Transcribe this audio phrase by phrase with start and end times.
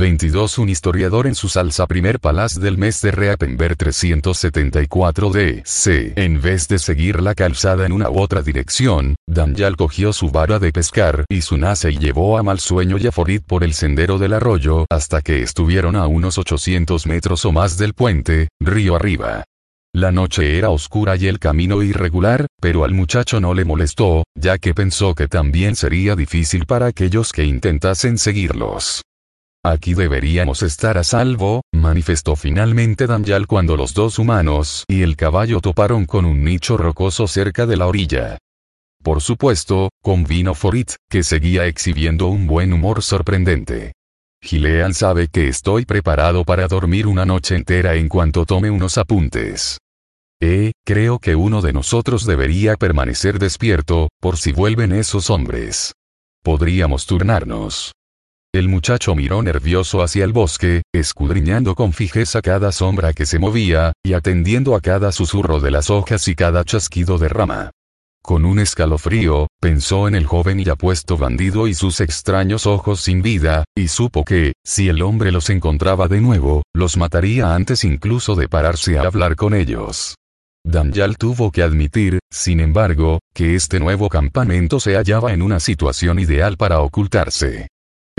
[0.00, 6.14] 22 Un historiador en su salsa primer palaz del mes de Reapenber 374 DC.
[6.16, 10.58] En vez de seguir la calzada en una u otra dirección, Danyal cogió su vara
[10.58, 14.16] de pescar y su nace y llevó a Malsueño y a Forid por el sendero
[14.16, 19.44] del arroyo hasta que estuvieron a unos 800 metros o más del puente, río arriba.
[19.92, 24.56] La noche era oscura y el camino irregular, pero al muchacho no le molestó, ya
[24.56, 29.02] que pensó que también sería difícil para aquellos que intentasen seguirlos.
[29.62, 35.60] Aquí deberíamos estar a salvo, manifestó finalmente Danyal cuando los dos humanos y el caballo
[35.60, 38.38] toparon con un nicho rocoso cerca de la orilla.
[39.02, 43.92] Por supuesto, convino Forit, que seguía exhibiendo un buen humor sorprendente.
[44.42, 49.78] Gilean sabe que estoy preparado para dormir una noche entera en cuanto tome unos apuntes.
[50.40, 55.92] Eh, creo que uno de nosotros debería permanecer despierto, por si vuelven esos hombres.
[56.42, 57.92] Podríamos turnarnos.
[58.52, 63.92] El muchacho miró nervioso hacia el bosque, escudriñando con fijeza cada sombra que se movía,
[64.04, 67.70] y atendiendo a cada susurro de las hojas y cada chasquido de rama.
[68.20, 73.22] Con un escalofrío, pensó en el joven y apuesto bandido y sus extraños ojos sin
[73.22, 78.34] vida, y supo que, si el hombre los encontraba de nuevo, los mataría antes incluso
[78.34, 80.16] de pararse a hablar con ellos.
[80.66, 86.18] Danyal tuvo que admitir, sin embargo, que este nuevo campamento se hallaba en una situación
[86.18, 87.68] ideal para ocultarse.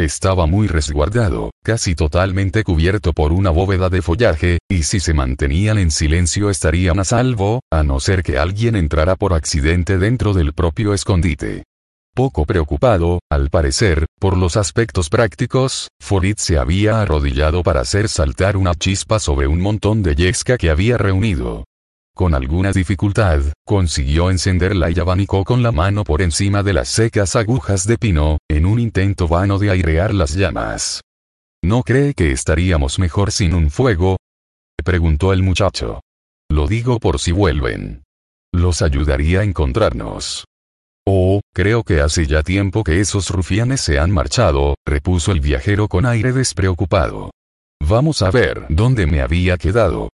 [0.01, 5.77] Estaba muy resguardado, casi totalmente cubierto por una bóveda de follaje, y si se mantenían
[5.77, 10.53] en silencio estarían a salvo, a no ser que alguien entrara por accidente dentro del
[10.53, 11.65] propio escondite.
[12.15, 18.57] Poco preocupado, al parecer, por los aspectos prácticos, Forit se había arrodillado para hacer saltar
[18.57, 21.65] una chispa sobre un montón de yesca que había reunido.
[22.15, 27.35] Con alguna dificultad, consiguió encenderla y abanicó con la mano por encima de las secas
[27.35, 31.01] agujas de pino, en un intento vano de airear las llamas.
[31.63, 34.17] ¿No cree que estaríamos mejor sin un fuego?
[34.83, 36.01] preguntó el muchacho.
[36.49, 38.03] Lo digo por si vuelven.
[38.53, 40.45] Los ayudaría a encontrarnos.
[41.05, 45.87] Oh, creo que hace ya tiempo que esos rufianes se han marchado, repuso el viajero
[45.87, 47.31] con aire despreocupado.
[47.81, 50.09] Vamos a ver dónde me había quedado.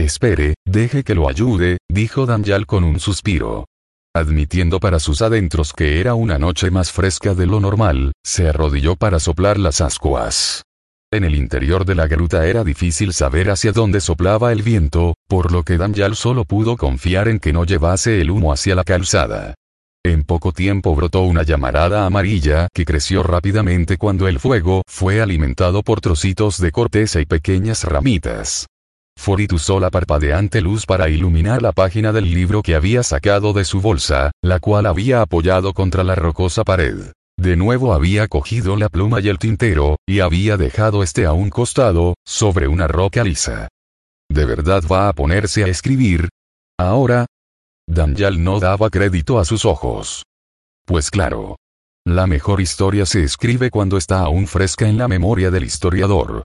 [0.00, 3.66] Espere, deje que lo ayude, dijo Danyal con un suspiro.
[4.16, 8.96] Admitiendo para sus adentros que era una noche más fresca de lo normal, se arrodilló
[8.96, 10.62] para soplar las ascuas.
[11.12, 15.52] En el interior de la gruta era difícil saber hacia dónde soplaba el viento, por
[15.52, 19.54] lo que Danyal solo pudo confiar en que no llevase el humo hacia la calzada.
[20.02, 25.82] En poco tiempo brotó una llamarada amarilla que creció rápidamente cuando el fuego fue alimentado
[25.82, 28.66] por trocitos de corteza y pequeñas ramitas.
[29.20, 33.66] Forit usó la parpadeante luz para iluminar la página del libro que había sacado de
[33.66, 37.12] su bolsa, la cual había apoyado contra la rocosa pared.
[37.38, 41.50] De nuevo había cogido la pluma y el tintero, y había dejado este a un
[41.50, 43.68] costado, sobre una roca lisa.
[44.30, 46.30] ¿De verdad va a ponerse a escribir?
[46.78, 47.26] Ahora.
[47.86, 50.24] Danyal no daba crédito a sus ojos.
[50.86, 51.56] Pues claro.
[52.06, 56.42] La mejor historia se escribe cuando está aún fresca en la memoria del historiador.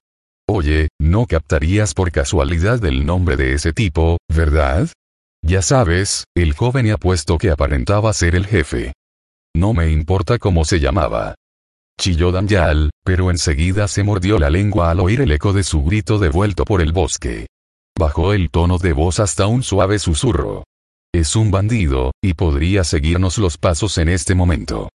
[0.47, 4.88] Oye, no captarías por casualidad el nombre de ese tipo, ¿verdad?
[5.44, 8.94] Ya sabes, el joven y apuesto que aparentaba ser el jefe.
[9.56, 11.33] No me importa cómo se llamaba.
[12.00, 16.19] Chilló Danyal, pero enseguida se mordió la lengua al oír el eco de su grito
[16.19, 17.47] devuelto por el bosque.
[17.97, 20.63] Bajó el tono de voz hasta un suave susurro.
[21.13, 24.89] Es un bandido, y podría seguirnos los pasos en este momento.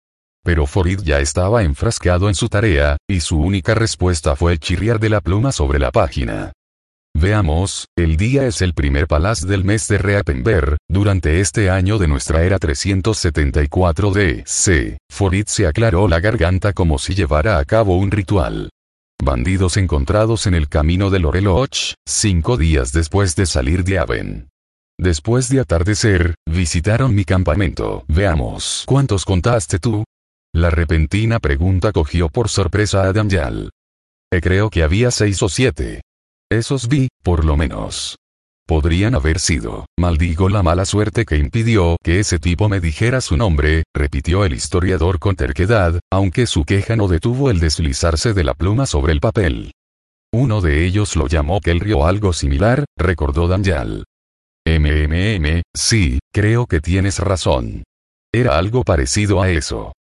[0.44, 5.00] Pero Forid ya estaba enfrascado en su tarea, y su única respuesta fue el chirriar
[5.00, 6.54] de la pluma sobre la página.
[7.16, 12.08] Veamos, el día es el primer palaz del mes de Reapenber, durante este año de
[12.08, 14.98] nuestra era 374 DC.
[15.12, 18.70] Forid se aclaró la garganta como si llevara a cabo un ritual.
[19.22, 24.50] Bandidos encontrados en el camino de Loreloch, cinco días después de salir de Aven.
[24.98, 28.06] Después de atardecer, visitaron mi campamento.
[28.08, 28.84] Veamos.
[28.86, 30.06] ¿Cuántos contaste tú?
[30.54, 33.70] La repentina pregunta cogió por sorpresa a Danyal.
[34.32, 36.02] Eh, creo que había seis o siete.
[36.52, 38.16] Esos vi, por lo menos.
[38.66, 39.88] podrían haber sido.
[40.00, 44.54] Maldigo la mala suerte que impidió que ese tipo me dijera su nombre, repitió el
[44.54, 49.22] historiador con terquedad, aunque su queja no detuvo el deslizarse de la pluma sobre el
[49.22, 49.72] papel.
[50.32, 54.04] Uno de ellos lo llamó Kelry o algo similar, recordó Danyal.
[54.68, 57.84] MMM, sí, creo que tienes razón.
[58.32, 59.94] Era algo parecido a eso.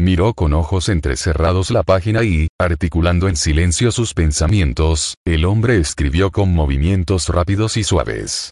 [0.00, 6.30] Miró con ojos entrecerrados la página y, articulando en silencio sus pensamientos, el hombre escribió
[6.30, 8.50] con movimientos rápidos y suaves.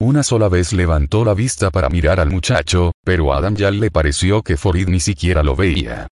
[0.00, 4.42] Una sola vez levantó la vista para mirar al muchacho, pero a Adam le pareció
[4.42, 6.08] que Forid ni siquiera lo veía.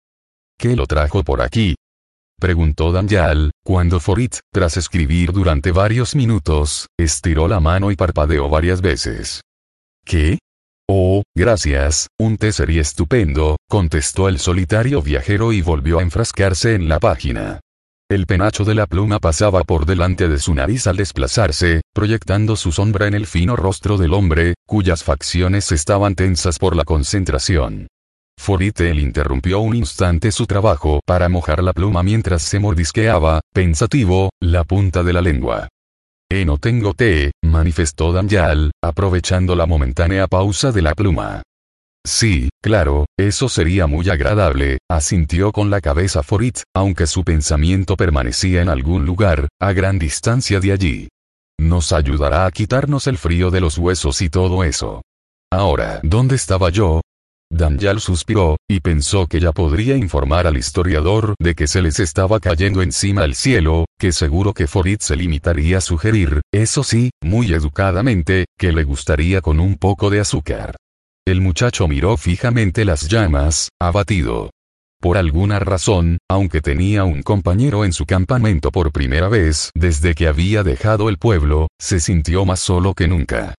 [0.59, 1.75] ¿Qué lo trajo por aquí?
[2.41, 8.81] Preguntó Danyal, cuando Forit, tras escribir durante varios minutos, estiró la mano y parpadeó varias
[8.81, 9.43] veces.
[10.05, 10.39] ¿Qué?
[10.95, 16.87] Oh, gracias, un té sería estupendo, contestó el solitario viajero y volvió a enfrascarse en
[16.91, 17.61] la página.
[18.11, 22.73] El penacho de la pluma pasaba por delante de su nariz al desplazarse, proyectando su
[22.73, 27.87] sombra en el fino rostro del hombre, cuyas facciones estaban tensas por la concentración.
[28.39, 34.65] Foritel interrumpió un instante su trabajo para mojar la pluma mientras se mordisqueaba, pensativo, la
[34.65, 35.69] punta de la lengua.
[36.35, 41.43] Eh no tengo té, manifestó Danyal, aprovechando la momentánea pausa de la pluma.
[42.07, 48.63] Sí, claro, eso sería muy agradable, asintió con la cabeza Forit, aunque su pensamiento permanecía
[48.63, 51.09] en algún lugar, a gran distancia de allí.
[51.61, 55.03] Nos ayudará a quitarnos el frío de los huesos y todo eso.
[55.53, 57.02] Ahora, ¿dónde estaba yo?
[57.53, 62.41] Danyal suspiró, y pensó que ya podría informar al historiador de que se les estaba
[62.41, 67.53] cayendo encima el cielo, que seguro que Forit se limitaría a sugerir, eso sí, muy
[67.53, 70.77] educadamente, que le gustaría con un poco de azúcar.
[71.27, 74.51] El muchacho miró fijamente las llamas, abatido.
[74.99, 80.27] Por alguna razón, aunque tenía un compañero en su campamento por primera vez desde que
[80.27, 83.55] había dejado el pueblo, se sintió más solo que nunca.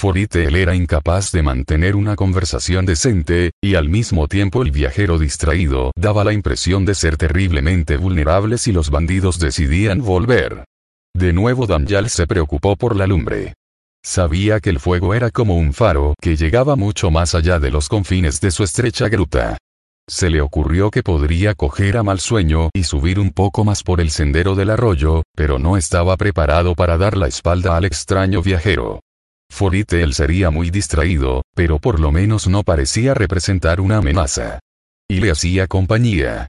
[0.00, 5.92] Foritel era incapaz de mantener una conversación decente, y al mismo tiempo el viajero distraído
[5.94, 10.64] daba la impresión de ser terriblemente vulnerable si los bandidos decidían volver.
[11.14, 13.52] De nuevo Danyal se preocupó por la lumbre.
[14.02, 17.90] Sabía que el fuego era como un faro que llegaba mucho más allá de los
[17.90, 19.58] confines de su estrecha gruta.
[20.08, 24.00] Se le ocurrió que podría coger a mal sueño y subir un poco más por
[24.00, 29.00] el sendero del arroyo, pero no estaba preparado para dar la espalda al extraño viajero.
[29.50, 34.60] Foritel sería muy distraído, pero por lo menos no parecía representar una amenaza.
[35.08, 36.46] Y le hacía compañía.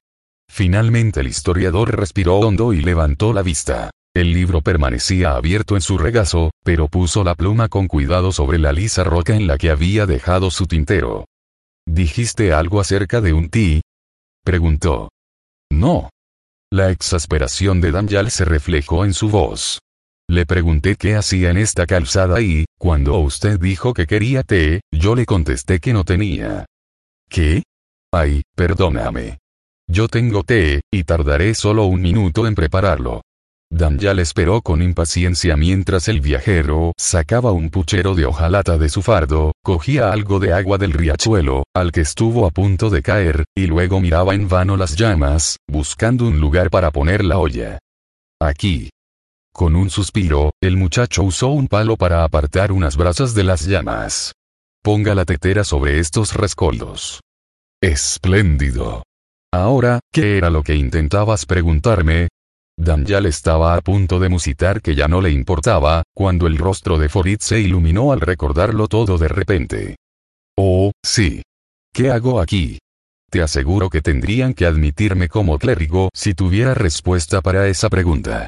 [0.50, 3.90] Finalmente el historiador respiró hondo y levantó la vista.
[4.14, 8.72] El libro permanecía abierto en su regazo, pero puso la pluma con cuidado sobre la
[8.72, 11.26] lisa roca en la que había dejado su tintero.
[11.88, 13.82] ¿Dijiste algo acerca de un ti?
[14.44, 15.10] preguntó.
[15.72, 16.10] No.
[16.72, 19.80] La exasperación de Danyal se reflejó en su voz.
[20.32, 25.14] Le pregunté qué hacía en esta calzada y, cuando usted dijo que quería té, yo
[25.14, 26.66] le contesté que no tenía.
[27.30, 27.64] ¿Qué?
[28.14, 29.40] Ay, perdóname.
[29.90, 33.24] Yo tengo té, y tardaré solo un minuto en prepararlo.
[33.70, 39.52] Danyal esperó con impaciencia mientras el viajero sacaba un puchero de hojalata de su fardo,
[39.62, 44.00] cogía algo de agua del riachuelo, al que estuvo a punto de caer, y luego
[44.00, 47.80] miraba en vano las llamas, buscando un lugar para poner la olla.
[48.40, 48.90] Aquí,
[49.54, 54.34] con un suspiro, el muchacho usó un palo para apartar unas brasas de las llamas.
[54.82, 57.22] Ponga la tetera sobre estos rescoldos.
[57.82, 59.04] Espléndido.
[59.54, 62.30] Ahora, ¿qué era lo que intentabas preguntarme?
[62.78, 67.10] Danyal estaba a punto de musitar que ya no le importaba, cuando el rostro de
[67.10, 69.96] Forit se iluminó al recordarlo todo de repente.
[70.58, 71.44] Oh, sí.
[71.94, 72.80] ¿Qué hago aquí?
[73.30, 78.48] Te aseguro que tendrían que admitirme como clérigo si tuviera respuesta para esa pregunta.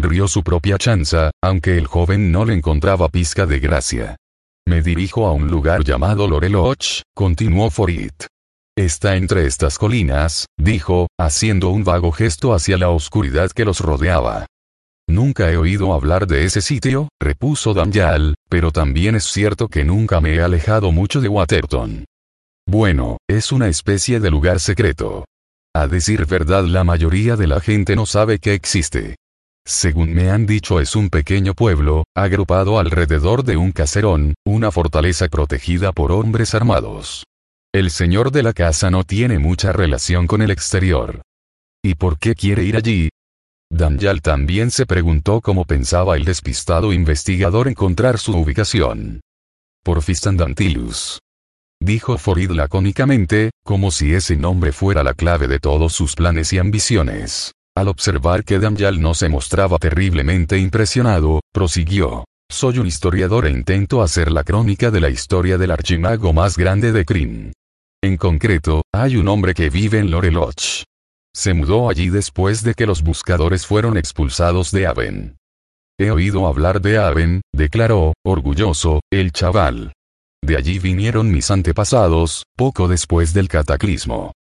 [0.00, 4.16] Rió su propia chanza, aunque el joven no le encontraba pizca de gracia.
[4.64, 8.26] Me dirijo a un lugar llamado Loreloch, continuó Forit.
[8.76, 14.46] Está entre estas colinas, dijo, haciendo un vago gesto hacia la oscuridad que los rodeaba.
[15.08, 20.20] Nunca he oído hablar de ese sitio, repuso Danyal, pero también es cierto que nunca
[20.20, 22.04] me he alejado mucho de Waterton.
[22.68, 25.24] Bueno, es una especie de lugar secreto.
[25.74, 29.16] A decir verdad la mayoría de la gente no sabe que existe.
[29.68, 35.28] Según me han dicho es un pequeño pueblo, agrupado alrededor de un caserón, una fortaleza
[35.28, 37.24] protegida por hombres armados.
[37.74, 41.20] El señor de la casa no tiene mucha relación con el exterior.
[41.84, 43.10] ¿Y por qué quiere ir allí?
[43.70, 49.20] Danyal también se preguntó cómo pensaba el despistado investigador encontrar su ubicación.
[49.84, 51.18] Por Fistandantilus.
[51.78, 56.58] Dijo Forid lacónicamente, como si ese nombre fuera la clave de todos sus planes y
[56.58, 57.52] ambiciones.
[57.78, 62.24] Al observar que Danyal no se mostraba terriblemente impresionado, prosiguió.
[62.50, 66.90] Soy un historiador e intento hacer la crónica de la historia del archimago más grande
[66.90, 67.52] de Kryn.
[68.02, 70.82] En concreto, hay un hombre que vive en Loreloch.
[71.32, 75.36] Se mudó allí después de que los buscadores fueron expulsados de Aven.
[76.00, 79.92] He oído hablar de Aven, declaró, orgulloso, el chaval.
[80.44, 84.32] De allí vinieron mis antepasados, poco después del cataclismo.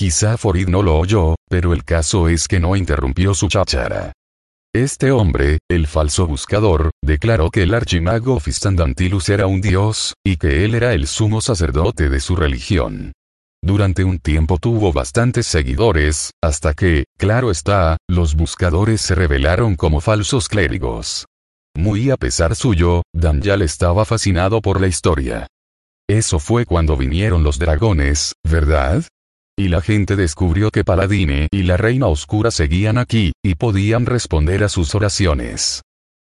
[0.00, 4.14] Quizá Forid no lo oyó, pero el caso es que no interrumpió su cháchara.
[4.74, 10.64] Este hombre, el falso buscador, declaró que el archimago Fistandantilus era un dios, y que
[10.64, 13.12] él era el sumo sacerdote de su religión.
[13.62, 20.00] Durante un tiempo tuvo bastantes seguidores, hasta que, claro está, los buscadores se revelaron como
[20.00, 21.26] falsos clérigos.
[21.76, 25.46] Muy a pesar suyo, Danyal estaba fascinado por la historia.
[26.08, 29.04] Eso fue cuando vinieron los dragones, ¿verdad?
[29.60, 34.64] Y la gente descubrió que Paladine y la Reina Oscura seguían aquí, y podían responder
[34.64, 35.82] a sus oraciones.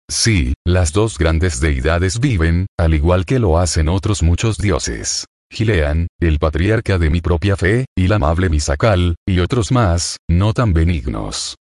[0.07, 5.25] Sí, las dos grandes deidades viven, al igual que lo hacen otros muchos dioses.
[5.51, 10.53] Gilean, el patriarca de mi propia fe, y la amable Misakal, y otros más, no
[10.53, 11.55] tan benignos.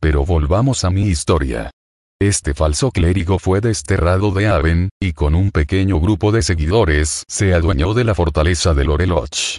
[0.00, 1.72] Pero volvamos a mi historia.
[2.22, 7.54] Este falso clérigo fue desterrado de Aven, y con un pequeño grupo de seguidores se
[7.54, 9.58] adueñó de la fortaleza de Loreloch.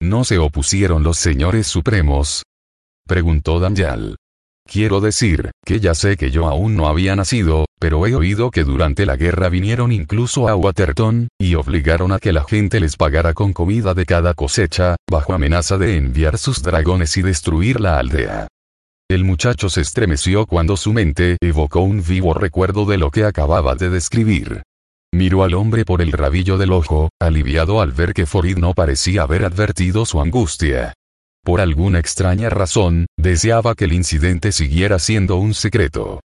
[0.00, 2.44] ¿No se opusieron los señores supremos?
[3.06, 4.16] Preguntó Danyal.
[4.64, 8.62] Quiero decir, que ya sé que yo aún no había nacido, pero he oído que
[8.62, 13.34] durante la guerra vinieron incluso a Waterton, y obligaron a que la gente les pagara
[13.34, 18.46] con comida de cada cosecha, bajo amenaza de enviar sus dragones y destruir la aldea.
[19.10, 23.74] El muchacho se estremeció cuando su mente evocó un vivo recuerdo de lo que acababa
[23.74, 24.62] de describir.
[25.12, 29.22] Miró al hombre por el rabillo del ojo, aliviado al ver que Forid no parecía
[29.22, 30.94] haber advertido su angustia.
[31.44, 36.20] Por alguna extraña razón, deseaba que el incidente siguiera siendo un secreto.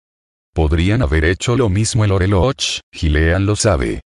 [0.54, 4.02] Podrían haber hecho lo mismo el Oreloch, Gilean lo sabe.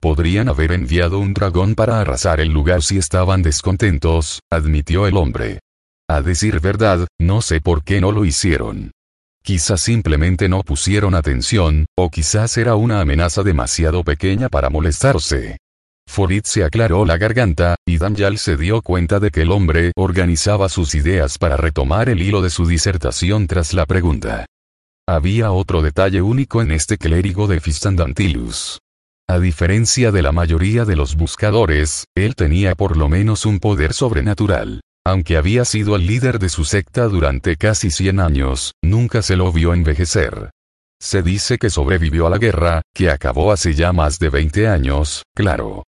[0.00, 5.60] Podrían haber enviado un dragón para arrasar el lugar si estaban descontentos, admitió el hombre.
[6.08, 8.92] A decir verdad, no sé por qué no lo hicieron.
[9.42, 15.58] Quizás simplemente no pusieron atención, o quizás era una amenaza demasiado pequeña para molestarse.
[16.08, 20.68] Forid se aclaró la garganta, y Danyal se dio cuenta de que el hombre organizaba
[20.68, 24.46] sus ideas para retomar el hilo de su disertación tras la pregunta.
[25.06, 28.80] Había otro detalle único en este clérigo de Fistandantilus.
[29.28, 33.92] A diferencia de la mayoría de los buscadores, él tenía por lo menos un poder
[33.92, 34.80] sobrenatural.
[35.06, 39.52] Aunque había sido el líder de su secta durante casi 100 años, nunca se lo
[39.52, 40.50] vio envejecer.
[41.00, 45.22] Se dice que sobrevivió a la guerra, que acabó hace ya más de 20 años,
[45.34, 45.84] claro.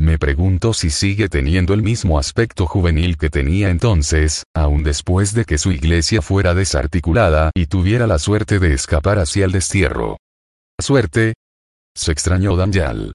[0.00, 5.44] Me pregunto si sigue teniendo el mismo aspecto juvenil que tenía entonces, aun después de
[5.44, 10.18] que su iglesia fuera desarticulada y tuviera la suerte de escapar hacia el destierro.
[10.80, 11.34] ¿Suerte?
[11.96, 13.12] Se extrañó Danyal.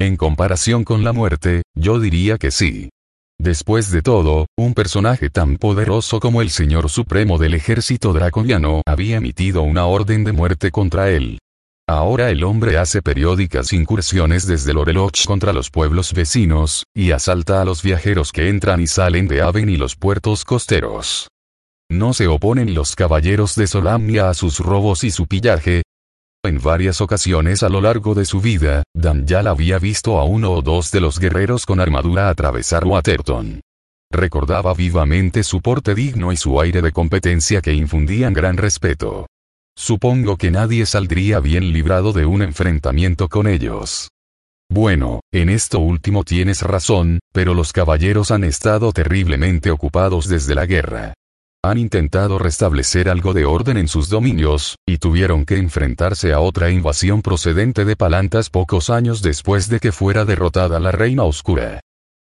[0.00, 2.90] En comparación con la muerte, yo diría que sí.
[3.40, 9.18] Después de todo, un personaje tan poderoso como el Señor Supremo del ejército draconiano había
[9.18, 11.38] emitido una orden de muerte contra él.
[11.88, 17.64] Ahora el hombre hace periódicas incursiones desde Loreloch contra los pueblos vecinos, y asalta a
[17.64, 21.28] los viajeros que entran y salen de Aven y los puertos costeros.
[21.88, 25.82] No se oponen los caballeros de Solamnia a sus robos y su pillaje.
[26.44, 30.62] En varias ocasiones a lo largo de su vida, Danyal había visto a uno o
[30.62, 33.60] dos de los guerreros con armadura atravesar Waterton.
[34.12, 39.26] Recordaba vivamente su porte digno y su aire de competencia que infundían gran respeto.
[39.76, 44.08] Supongo que nadie saldría bien librado de un enfrentamiento con ellos.
[44.70, 50.66] Bueno, en esto último tienes razón, pero los caballeros han estado terriblemente ocupados desde la
[50.66, 51.14] guerra.
[51.68, 56.70] Han intentado restablecer algo de orden en sus dominios, y tuvieron que enfrentarse a otra
[56.70, 61.80] invasión procedente de Palantas pocos años después de que fuera derrotada la Reina Oscura.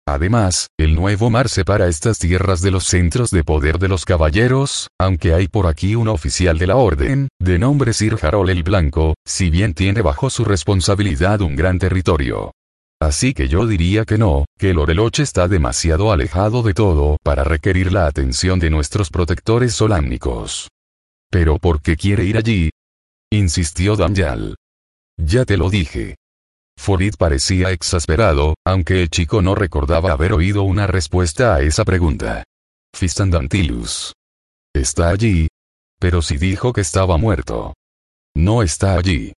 [0.07, 4.87] Además, el nuevo mar separa estas tierras de los centros de poder de los caballeros,
[4.99, 9.13] aunque hay por aquí un oficial de la orden, de nombre Sir Harold el Blanco,
[9.27, 12.54] si bien tiene bajo su responsabilidad un gran territorio.
[13.01, 17.91] Así que yo diría que no, que Loreloche está demasiado alejado de todo para requerir
[17.91, 20.69] la atención de nuestros protectores solámnicos.
[21.29, 22.69] ¿Pero por qué quiere ir allí?
[23.31, 24.55] insistió Danyal.
[25.17, 26.15] Ya te lo dije.
[26.77, 32.43] Forid parecía exasperado, aunque el chico no recordaba haber oído una respuesta a esa pregunta.
[32.93, 34.13] Fistandantilus.
[34.73, 35.47] ¿Está allí?
[35.99, 37.73] Pero si dijo que estaba muerto.
[38.35, 39.33] No está allí.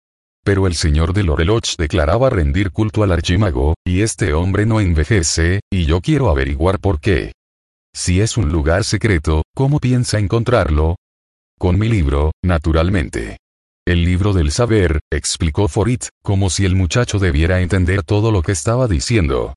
[0.46, 5.62] Pero el señor de Loreloch declaraba rendir culto al archimago, y este hombre no envejece,
[5.72, 7.32] y yo quiero averiguar por qué.
[7.96, 10.98] Si es un lugar secreto, ¿cómo piensa encontrarlo?
[11.58, 13.38] Con mi libro, naturalmente.
[13.88, 18.52] El libro del saber, explicó Forit, como si el muchacho debiera entender todo lo que
[18.52, 19.56] estaba diciendo.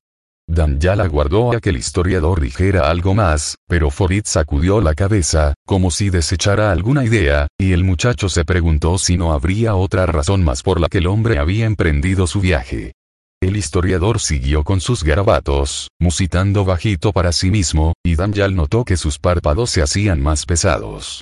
[0.51, 5.91] Danyal aguardó a que el historiador dijera algo más, pero Forit sacudió la cabeza, como
[5.91, 10.63] si desechara alguna idea, y el muchacho se preguntó si no habría otra razón más
[10.63, 12.93] por la que el hombre había emprendido su viaje.
[13.39, 18.97] El historiador siguió con sus garabatos, musitando bajito para sí mismo, y Danyal notó que
[18.97, 21.21] sus párpados se hacían más pesados.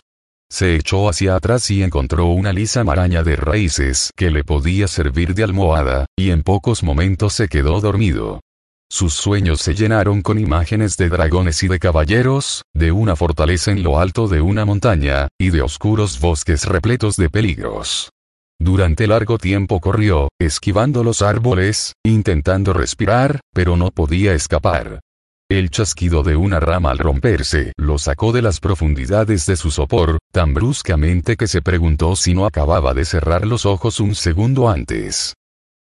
[0.50, 5.36] Se echó hacia atrás y encontró una lisa maraña de raíces que le podía servir
[5.36, 8.40] de almohada, y en pocos momentos se quedó dormido.
[8.90, 13.84] Sus sueños se llenaron con imágenes de dragones y de caballeros, de una fortaleza en
[13.84, 18.10] lo alto de una montaña, y de oscuros bosques repletos de peligros.
[18.60, 25.02] Durante largo tiempo corrió, esquivando los árboles, intentando respirar, pero no podía escapar.
[25.50, 30.18] El chasquido de una rama al romperse lo sacó de las profundidades de su sopor,
[30.32, 35.36] tan bruscamente que se preguntó si no acababa de cerrar los ojos un segundo antes.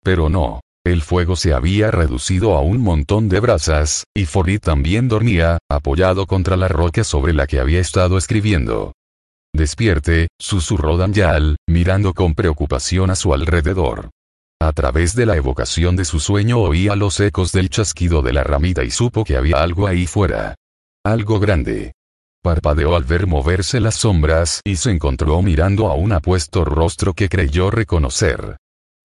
[0.04, 0.60] Pero no.
[0.86, 6.28] El fuego se había reducido a un montón de brasas, y Forit también dormía, apoyado
[6.28, 8.92] contra la roca sobre la que había estado escribiendo.
[9.52, 14.10] Despierte, susurró Danyal, mirando con preocupación a su alrededor.
[14.62, 18.44] A través de la evocación de su sueño oía los ecos del chasquido de la
[18.44, 20.54] ramita y supo que había algo ahí fuera.
[21.04, 21.94] Algo grande.
[22.44, 27.28] Parpadeó al ver moverse las sombras y se encontró mirando a un apuesto rostro que
[27.28, 28.58] creyó reconocer.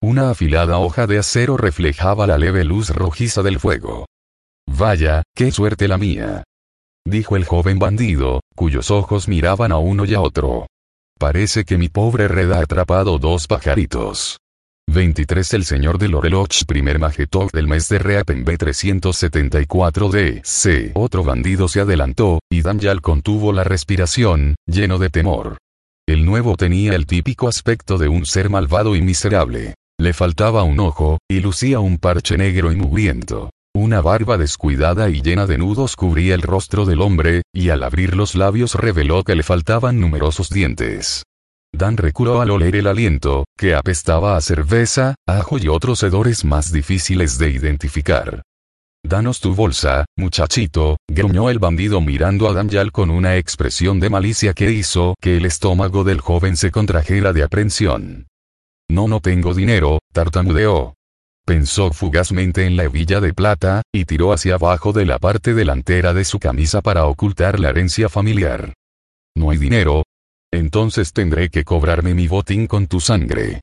[0.03, 4.07] Una afilada hoja de acero reflejaba la leve luz rojiza del fuego.
[4.67, 6.43] Vaya, qué suerte la mía.
[7.05, 10.65] Dijo el joven bandido, cuyos ojos miraban a uno y a otro.
[11.19, 14.39] Parece que mi pobre red ha atrapado dos pajaritos.
[14.91, 20.93] 23 El señor de Loreloch primer Magetov del mes de Reapen B374 DC.
[20.95, 25.59] Otro bandido se adelantó, y Danyal contuvo la respiración, lleno de temor.
[26.07, 29.75] El nuevo tenía el típico aspecto de un ser malvado y miserable.
[30.01, 33.51] Le faltaba un ojo, y lucía un parche negro y mugriento.
[33.75, 38.15] Una barba descuidada y llena de nudos cubría el rostro del hombre, y al abrir
[38.15, 41.21] los labios reveló que le faltaban numerosos dientes.
[41.71, 46.71] Dan reculó al oler el aliento, que apestaba a cerveza, ajo y otros hedores más
[46.71, 48.41] difíciles de identificar.
[49.03, 54.55] Danos tu bolsa, muchachito, gruñó el bandido mirando a Danyal con una expresión de malicia
[54.55, 58.30] que hizo que el estómago del joven se contrajera de aprensión.
[58.91, 60.95] No, no tengo dinero, tartamudeó.
[61.45, 66.13] Pensó fugazmente en la hebilla de plata, y tiró hacia abajo de la parte delantera
[66.13, 68.73] de su camisa para ocultar la herencia familiar.
[69.33, 70.03] No hay dinero.
[70.51, 73.61] Entonces tendré que cobrarme mi botín con tu sangre.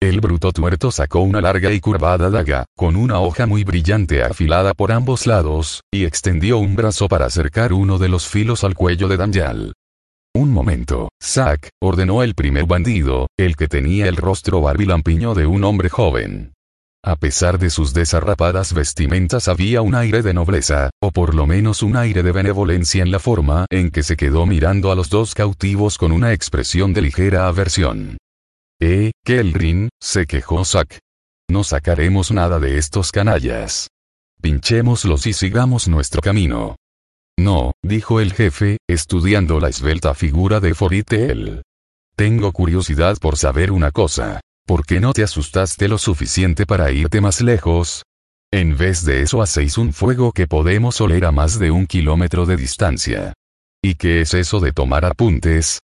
[0.00, 4.72] El bruto tuerto sacó una larga y curvada daga, con una hoja muy brillante afilada
[4.72, 9.08] por ambos lados, y extendió un brazo para acercar uno de los filos al cuello
[9.08, 9.72] de Danyal.
[10.34, 15.64] Un momento, Zack, ordenó el primer bandido, el que tenía el rostro barbilampiño de un
[15.64, 16.52] hombre joven.
[17.02, 21.82] A pesar de sus desarrapadas vestimentas había un aire de nobleza, o por lo menos
[21.82, 25.34] un aire de benevolencia en la forma en que se quedó mirando a los dos
[25.34, 28.18] cautivos con una expresión de ligera aversión.
[28.80, 30.98] Eh, Kelrin, se quejó Zack.
[31.50, 33.88] No sacaremos nada de estos canallas.
[34.40, 36.76] Pinchémoslos y sigamos nuestro camino.
[37.40, 41.62] No, dijo el jefe, estudiando la esbelta figura de Foritel.
[42.14, 44.42] Tengo curiosidad por saber una cosa.
[44.66, 48.02] ¿Por qué no te asustaste lo suficiente para irte más lejos?
[48.52, 52.44] En vez de eso hacéis un fuego que podemos oler a más de un kilómetro
[52.44, 53.32] de distancia.
[53.82, 55.78] ¿Y qué es eso de tomar apuntes?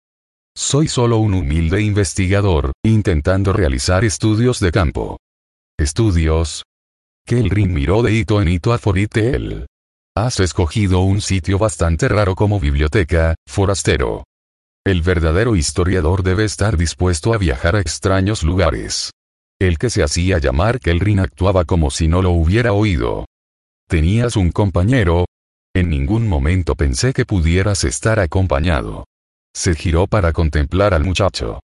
[0.57, 5.19] Soy solo un humilde investigador, intentando realizar estudios de campo.
[5.77, 6.63] ¿Estudios?
[7.25, 9.67] Kelrin miró de hito en hito a Foritel.
[10.17, 14.23] Has escogido un sitio bastante raro como biblioteca, forastero.
[14.85, 19.11] El verdadero historiador debe estar dispuesto a viajar a extraños lugares.
[19.59, 23.25] El que se hacía llamar Kelrin actuaba como si no lo hubiera oído.
[23.89, 25.25] ¿Tenías un compañero?
[25.75, 29.03] En ningún momento pensé que pudieras estar acompañado.
[29.53, 31.59] Se giró para contemplar al muchacho.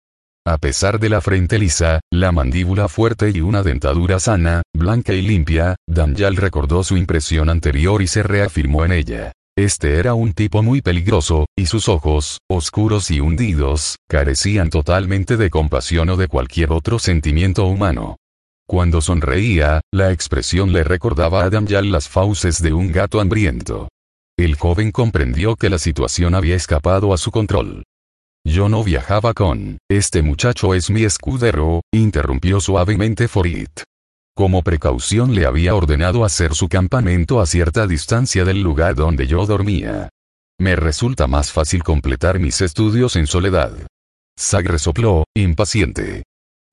[0.45, 5.21] A pesar de la frente lisa, la mandíbula fuerte y una dentadura sana, blanca y
[5.21, 9.33] limpia, Danyal recordó su impresión anterior y se reafirmó en ella.
[9.55, 15.51] Este era un tipo muy peligroso, y sus ojos, oscuros y hundidos, carecían totalmente de
[15.51, 18.17] compasión o de cualquier otro sentimiento humano.
[18.67, 23.89] Cuando sonreía, la expresión le recordaba a Danyal las fauces de un gato hambriento.
[24.39, 27.83] El joven comprendió que la situación había escapado a su control.
[28.45, 33.81] Yo no viajaba con, este muchacho es mi escudero, interrumpió suavemente Forit.
[34.35, 39.45] Como precaución le había ordenado hacer su campamento a cierta distancia del lugar donde yo
[39.45, 40.09] dormía.
[40.59, 43.73] Me resulta más fácil completar mis estudios en soledad.
[44.39, 46.23] Zag resopló, impaciente.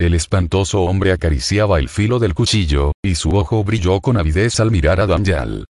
[0.00, 4.70] El espantoso hombre acariciaba el filo del cuchillo, y su ojo brilló con avidez al
[4.70, 5.66] mirar a Danyal.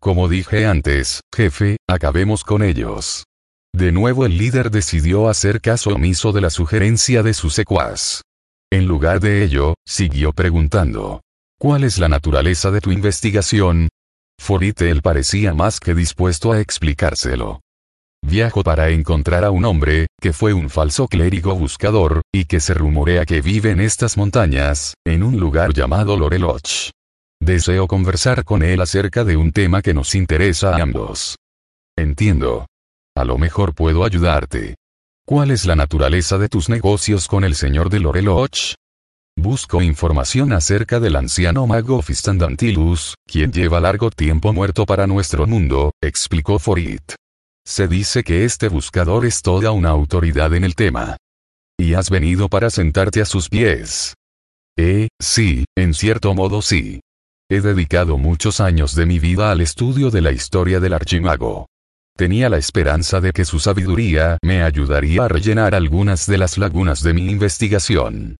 [0.00, 3.24] Como dije antes, jefe, acabemos con ellos.
[3.72, 8.22] De nuevo el líder decidió hacer caso omiso de la sugerencia de su secuaz.
[8.72, 11.22] En lugar de ello, siguió preguntando.
[11.58, 13.88] ¿Cuál es la naturaleza de tu investigación?
[14.40, 17.60] Foritel parecía más que dispuesto a explicárselo.
[18.22, 22.74] Viajo para encontrar a un hombre, que fue un falso clérigo buscador, y que se
[22.74, 26.90] rumorea que vive en estas montañas, en un lugar llamado Loreloch.
[27.42, 31.36] Deseo conversar con él acerca de un tema que nos interesa a ambos.
[31.96, 32.66] Entiendo.
[33.16, 34.76] A lo mejor puedo ayudarte.
[35.26, 38.74] ¿Cuál es la naturaleza de tus negocios con el señor de Loreloch?
[39.36, 45.92] Busco información acerca del anciano mago Fistandantilus, quien lleva largo tiempo muerto para nuestro mundo,
[46.02, 47.14] explicó Forit.
[47.64, 51.16] Se dice que este buscador es toda una autoridad en el tema.
[51.78, 54.14] Y has venido para sentarte a sus pies.
[54.76, 57.00] Eh, sí, en cierto modo sí.
[57.48, 61.69] He dedicado muchos años de mi vida al estudio de la historia del archimago.
[62.20, 67.02] Tenía la esperanza de que su sabiduría me ayudaría a rellenar algunas de las lagunas
[67.02, 68.36] de mi investigación.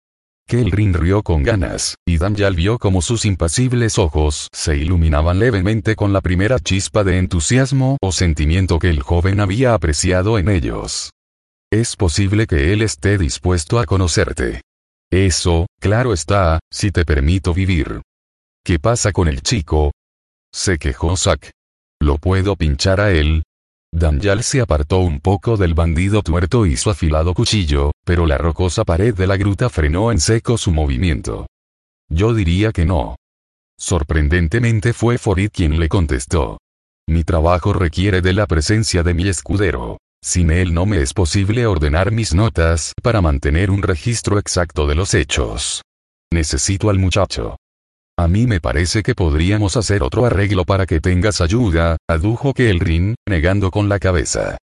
[0.46, 6.12] Kelrin rió con ganas, y Danyal vio como sus impasibles ojos se iluminaban levemente con
[6.12, 11.12] la primera chispa de entusiasmo o sentimiento que el joven había apreciado en ellos.
[11.72, 14.60] Es posible que él esté dispuesto a conocerte.
[15.10, 18.02] Eso, claro está, si te permito vivir.
[18.62, 19.90] ¿Qué pasa con el chico?
[20.52, 21.50] Se quejó Zack.
[21.98, 23.42] ¿Lo puedo pinchar a él?
[23.92, 28.84] Danyal se apartó un poco del bandido tuerto y su afilado cuchillo, pero la rocosa
[28.84, 31.46] pared de la gruta frenó en seco su movimiento.
[32.08, 33.16] Yo diría que no.
[33.78, 36.58] Sorprendentemente fue Forid quien le contestó.
[37.08, 39.98] Mi trabajo requiere de la presencia de mi escudero.
[40.22, 44.94] Sin él no me es posible ordenar mis notas para mantener un registro exacto de
[44.94, 45.82] los hechos.
[46.32, 47.56] Necesito al muchacho.
[48.20, 53.14] A mí me parece que podríamos hacer otro arreglo para que tengas ayuda, adujo Kelrin,
[53.26, 54.58] negando con la cabeza.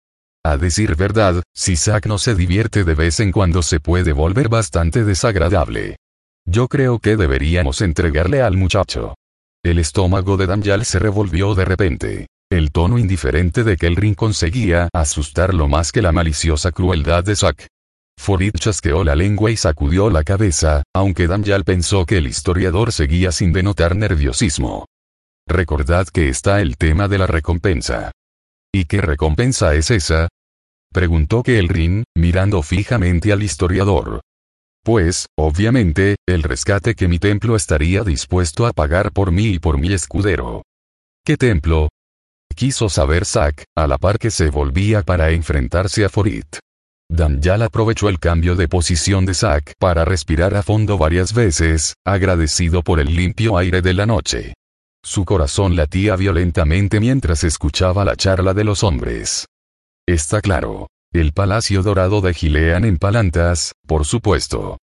[0.46, 4.48] A decir verdad, si Zack no se divierte de vez en cuando se puede volver
[4.48, 5.96] bastante desagradable.
[6.46, 9.16] Yo creo que deberíamos entregarle al muchacho.
[9.64, 12.28] El estómago de Danyal se revolvió de repente.
[12.52, 17.66] El tono indiferente de Kelrin conseguía asustarlo más que la maliciosa crueldad de Zack.
[18.18, 23.32] Forid chasqueó la lengua y sacudió la cabeza, aunque Danyal pensó que el historiador seguía
[23.32, 24.86] sin denotar nerviosismo.
[25.48, 28.12] Recordad que está el tema de la recompensa.
[28.74, 30.28] ¿Y qué recompensa es esa?
[30.92, 34.22] Preguntó Kelrin, mirando fijamente al historiador.
[34.84, 39.78] Pues, obviamente, el rescate que mi templo estaría dispuesto a pagar por mí y por
[39.78, 40.64] mi escudero.
[41.26, 41.90] ¿Qué templo?
[42.56, 46.46] Quiso saber Zack, a la par que se volvía para enfrentarse a Forid.
[47.10, 52.84] Danyal aprovechó el cambio de posición de Zack para respirar a fondo varias veces, agradecido
[52.84, 54.54] por el limpio aire de la noche.
[55.04, 59.46] Su corazón latía violentamente mientras escuchaba la charla de los hombres.
[60.06, 60.88] Está claro.
[61.14, 64.78] El palacio dorado de Gilean en Palantas, por supuesto.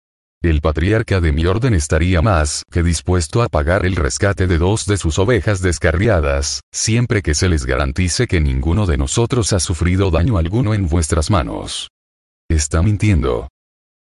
[0.43, 4.85] El patriarca de mi orden estaría más que dispuesto a pagar el rescate de dos
[4.85, 10.11] de sus ovejas descarriadas, siempre que se les garantice que ninguno de nosotros ha sufrido
[10.11, 11.89] daño alguno en vuestras manos.
[12.51, 13.47] Está mintiendo.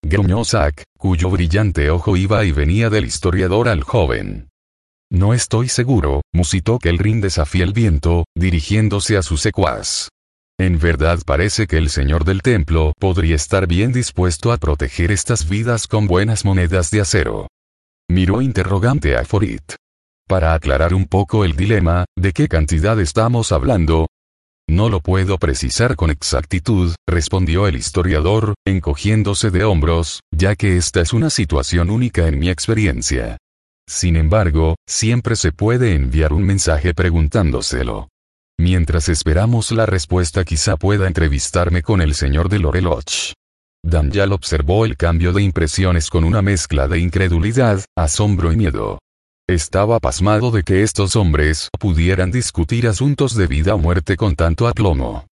[0.03, 4.51] Gruñó Zack, cuyo brillante ojo iba y venía del historiador al joven.
[5.11, 10.11] No estoy seguro, musitó Kelrin desafía el viento, dirigiéndose a su secuaz.
[10.61, 15.49] En verdad parece que el señor del templo podría estar bien dispuesto a proteger estas
[15.49, 17.49] vidas con buenas monedas de acero.
[18.11, 19.73] Miró interrogante a Forit.
[20.29, 24.07] Para aclarar un poco el dilema, ¿de qué cantidad estamos hablando?
[24.69, 31.01] No lo puedo precisar con exactitud, respondió el historiador, encogiéndose de hombros, ya que esta
[31.01, 33.37] es una situación única en mi experiencia.
[33.87, 38.09] Sin embargo, siempre se puede enviar un mensaje preguntándoselo.
[38.59, 43.33] Mientras esperamos la respuesta quizá pueda entrevistarme con el señor de Loreloch.
[43.85, 48.99] Danyal observó el cambio de impresiones con una mezcla de incredulidad, asombro y miedo.
[49.47, 54.67] Estaba pasmado de que estos hombres pudieran discutir asuntos de vida o muerte con tanto
[54.67, 55.27] aplomo.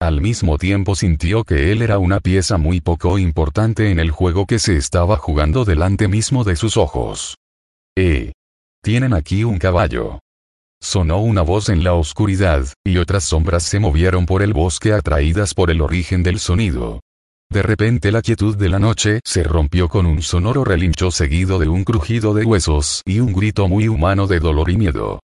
[0.00, 4.46] Al mismo tiempo sintió que él era una pieza muy poco importante en el juego
[4.46, 7.36] que se estaba jugando delante mismo de sus ojos.
[7.94, 8.32] Eh.
[8.82, 10.18] Tienen aquí un caballo.
[10.80, 15.52] Sonó una voz en la oscuridad, y otras sombras se movieron por el bosque atraídas
[15.52, 17.00] por el origen del sonido.
[17.50, 21.66] De repente la quietud de la noche se rompió con un sonoro relincho seguido de
[21.68, 25.20] un crujido de huesos y un grito muy humano de dolor y miedo.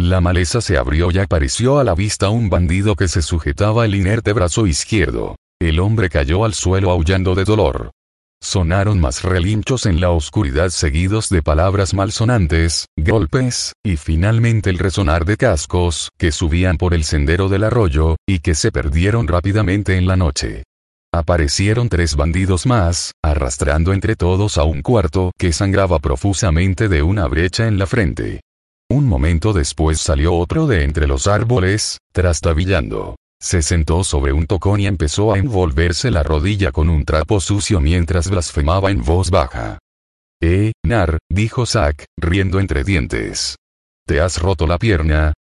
[0.00, 3.94] La maleza se abrió y apareció a la vista un bandido que se sujetaba el
[3.94, 5.36] inerte brazo izquierdo.
[5.60, 7.92] El hombre cayó al suelo aullando de dolor.
[8.40, 15.24] Sonaron más relinchos en la oscuridad seguidos de palabras malsonantes, golpes, y finalmente el resonar
[15.24, 20.06] de cascos, que subían por el sendero del arroyo, y que se perdieron rápidamente en
[20.06, 20.62] la noche.
[21.12, 27.26] Aparecieron tres bandidos más, arrastrando entre todos a un cuarto que sangraba profusamente de una
[27.26, 28.42] brecha en la frente.
[28.90, 33.16] Un momento después salió otro de entre los árboles, trastabillando.
[33.40, 37.80] Se sentó sobre un tocón y empezó a envolverse la rodilla con un trapo sucio
[37.80, 39.78] mientras blasfemaba en voz baja.
[40.42, 43.56] Eh, Nar, dijo Zack, riendo entre dientes.
[44.06, 45.32] ¿Te has roto la pierna?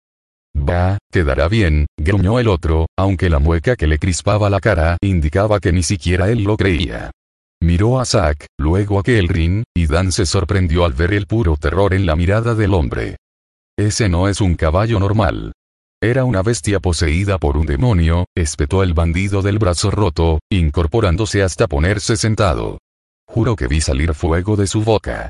[0.58, 5.60] Va, quedará bien, gruñó el otro, aunque la mueca que le crispaba la cara indicaba
[5.60, 7.12] que ni siquiera él lo creía.
[7.62, 11.93] Miró a Zack, luego a Kelrin, y Dan se sorprendió al ver el puro terror
[11.93, 13.17] en la mirada del hombre.
[13.78, 15.54] Ese no es un caballo normal.
[16.02, 21.67] Era una bestia poseída por un demonio, espetó el bandido del brazo roto, incorporándose hasta
[21.67, 22.78] ponerse sentado.
[23.28, 25.30] Juro que vi salir fuego de su boca.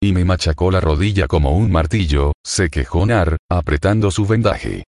[0.00, 4.84] Y me machacó la rodilla como un martillo, se quejó Nar, apretando su vendaje.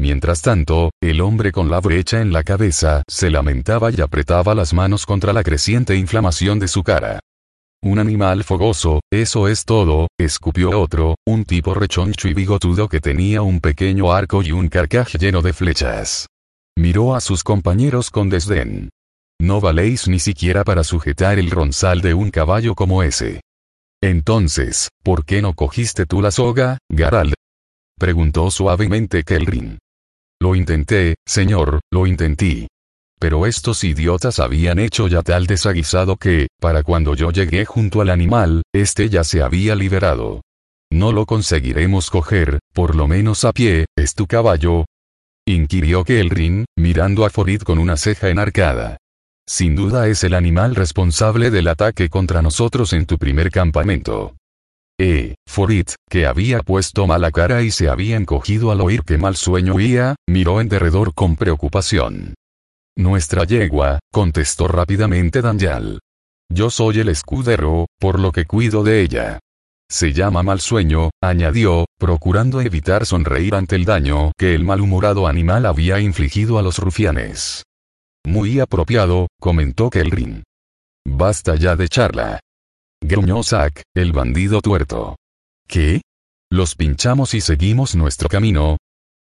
[0.00, 4.72] Mientras tanto, el hombre con la brecha en la cabeza se lamentaba y apretaba las
[4.72, 7.20] manos contra la creciente inflamación de su cara.
[7.82, 13.42] Un animal fogoso, eso es todo, escupió otro, un tipo rechoncho y bigotudo que tenía
[13.42, 16.26] un pequeño arco y un carcaj lleno de flechas.
[16.78, 18.88] Miró a sus compañeros con desdén.
[19.38, 23.42] No valéis ni siquiera para sujetar el ronzal de un caballo como ese.
[24.04, 27.34] Entonces, ¿por qué no cogiste tú la soga, Garald?
[27.98, 29.78] Preguntó suavemente Kelrin.
[30.40, 32.68] Lo intenté, señor, lo intenté
[33.24, 38.10] pero estos idiotas habían hecho ya tal desaguisado que, para cuando yo llegué junto al
[38.10, 40.42] animal, este ya se había liberado.
[40.92, 44.84] No lo conseguiremos coger, por lo menos a pie, ¿es tu caballo?
[45.46, 48.98] inquirió Kelrin, mirando a Forid con una ceja enarcada.
[49.46, 54.36] Sin duda es el animal responsable del ataque contra nosotros en tu primer campamento.
[54.98, 59.36] Eh, Forid, que había puesto mala cara y se había encogido al oír que mal
[59.36, 62.34] sueño huía, miró en derredor con preocupación.
[62.96, 65.98] Nuestra yegua, contestó rápidamente Danyal.
[66.48, 69.40] Yo soy el escudero, por lo que cuido de ella.
[69.90, 75.66] Se llama mal sueño, añadió, procurando evitar sonreír ante el daño que el malhumorado animal
[75.66, 77.64] había infligido a los rufianes.
[78.26, 80.44] Muy apropiado, comentó Kelrin.
[81.06, 82.40] Basta ya de charla.
[83.02, 85.16] Gruñó Zack, el bandido tuerto.
[85.68, 86.00] ¿Qué?
[86.50, 88.76] Los pinchamos y seguimos nuestro camino,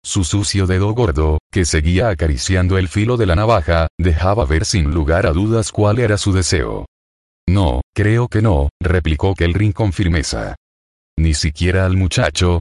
[0.04, 4.92] su sucio dedo gordo, que seguía acariciando el filo de la navaja, dejaba ver sin
[4.92, 6.86] lugar a dudas cuál era su deseo.
[7.48, 10.56] No, creo que no, replicó Kelrin con firmeza.
[11.18, 12.60] Ni siquiera al muchacho.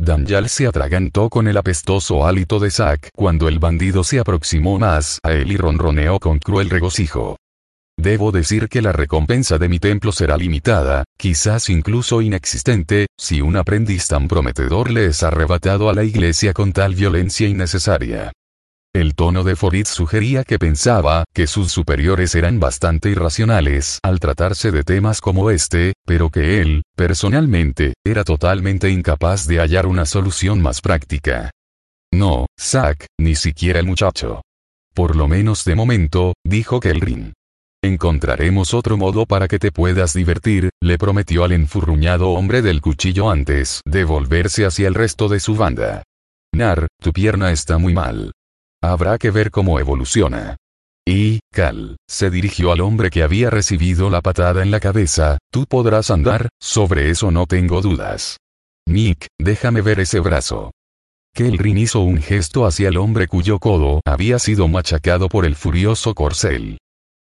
[0.00, 5.18] Danyal se atragantó con el apestoso hálito de Zack cuando el bandido se aproximó más
[5.24, 7.36] a él y ronroneó con cruel regocijo.
[7.98, 13.56] Debo decir que la recompensa de mi templo será limitada, quizás incluso inexistente, si un
[13.56, 18.30] aprendiz tan prometedor le es arrebatado a la iglesia con tal violencia innecesaria.
[18.98, 24.72] El tono de Forid sugería que pensaba que sus superiores eran bastante irracionales al tratarse
[24.72, 30.60] de temas como este, pero que él, personalmente, era totalmente incapaz de hallar una solución
[30.60, 31.52] más práctica.
[32.12, 34.42] No, Zack, ni siquiera el muchacho.
[34.92, 37.34] Por lo menos de momento, dijo Kelrin.
[37.84, 43.30] Encontraremos otro modo para que te puedas divertir, le prometió al enfurruñado hombre del cuchillo
[43.30, 46.02] antes de volverse hacia el resto de su banda.
[46.52, 48.32] Nar, tu pierna está muy mal.
[48.88, 50.56] Habrá que ver cómo evoluciona.
[51.06, 55.66] Y, Cal, se dirigió al hombre que había recibido la patada en la cabeza, tú
[55.66, 58.38] podrás andar, sobre eso no tengo dudas.
[58.88, 60.70] Nick, déjame ver ese brazo.
[61.34, 66.14] Kelrin hizo un gesto hacia el hombre cuyo codo había sido machacado por el furioso
[66.14, 66.78] corcel.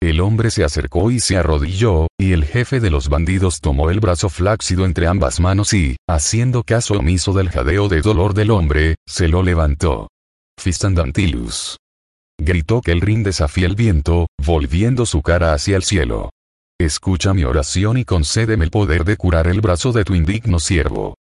[0.03, 4.01] El hombre se acercó y se arrodilló, y el jefe de los bandidos tomó el
[4.01, 8.96] brazo flácido entre ambas manos y, haciendo caso omiso del jadeo de dolor del hombre,
[9.07, 10.09] se lo levantó.
[10.58, 11.76] Fistandantilus.
[12.38, 16.30] Gritó que el rin desafía el viento, volviendo su cara hacia el cielo.
[16.80, 21.14] Escucha mi oración y concédeme el poder de curar el brazo de tu indigno siervo.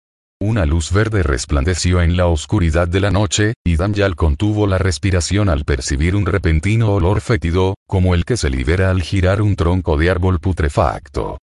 [0.42, 5.50] Una luz verde resplandeció en la oscuridad de la noche, y Danyal contuvo la respiración
[5.50, 9.98] al percibir un repentino olor fétido, como el que se libera al girar un tronco
[9.98, 11.40] de árbol putrefacto.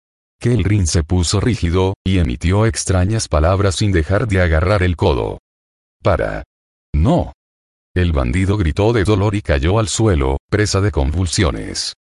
[0.40, 5.38] Kelrin se puso rígido, y emitió extrañas palabras sin dejar de agarrar el codo.
[6.02, 6.42] Para.
[6.92, 7.32] No.
[8.00, 11.92] El bandido gritó de dolor y cayó al suelo, presa de convulsiones.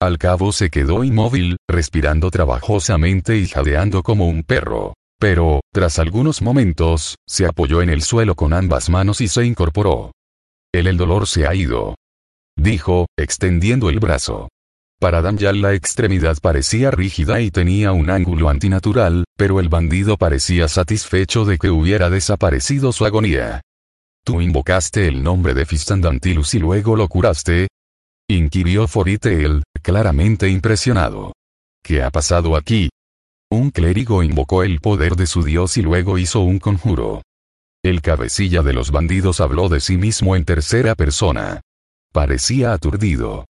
[0.00, 4.94] Al cabo se quedó inmóvil, respirando trabajosamente y jadeando como un perro.
[5.18, 10.12] Pero, tras algunos momentos, se apoyó en el suelo con ambas manos y se incorporó.
[10.72, 11.96] El el dolor se ha ido.
[12.56, 14.48] Dijo, extendiendo el brazo.
[15.00, 20.68] Para Danyal la extremidad parecía rígida y tenía un ángulo antinatural, pero el bandido parecía
[20.68, 23.62] satisfecho de que hubiera desaparecido su agonía.
[24.28, 27.68] ¿Tú invocaste el nombre de Fistandantilus y luego lo curaste?
[28.28, 31.32] Inquirió Foritael, claramente impresionado.
[31.82, 32.90] ¿Qué ha pasado aquí?
[33.50, 37.22] Un clérigo invocó el poder de su dios y luego hizo un conjuro.
[37.82, 41.62] El cabecilla de los bandidos habló de sí mismo en tercera persona.
[42.12, 43.46] Parecía aturdido.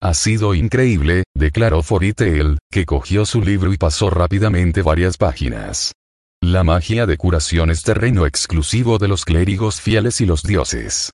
[0.00, 5.94] Ha sido increíble, declaró Foritael, que cogió su libro y pasó rápidamente varias páginas.
[6.44, 11.12] La magia de curación es terreno exclusivo de los clérigos fieles y los dioses.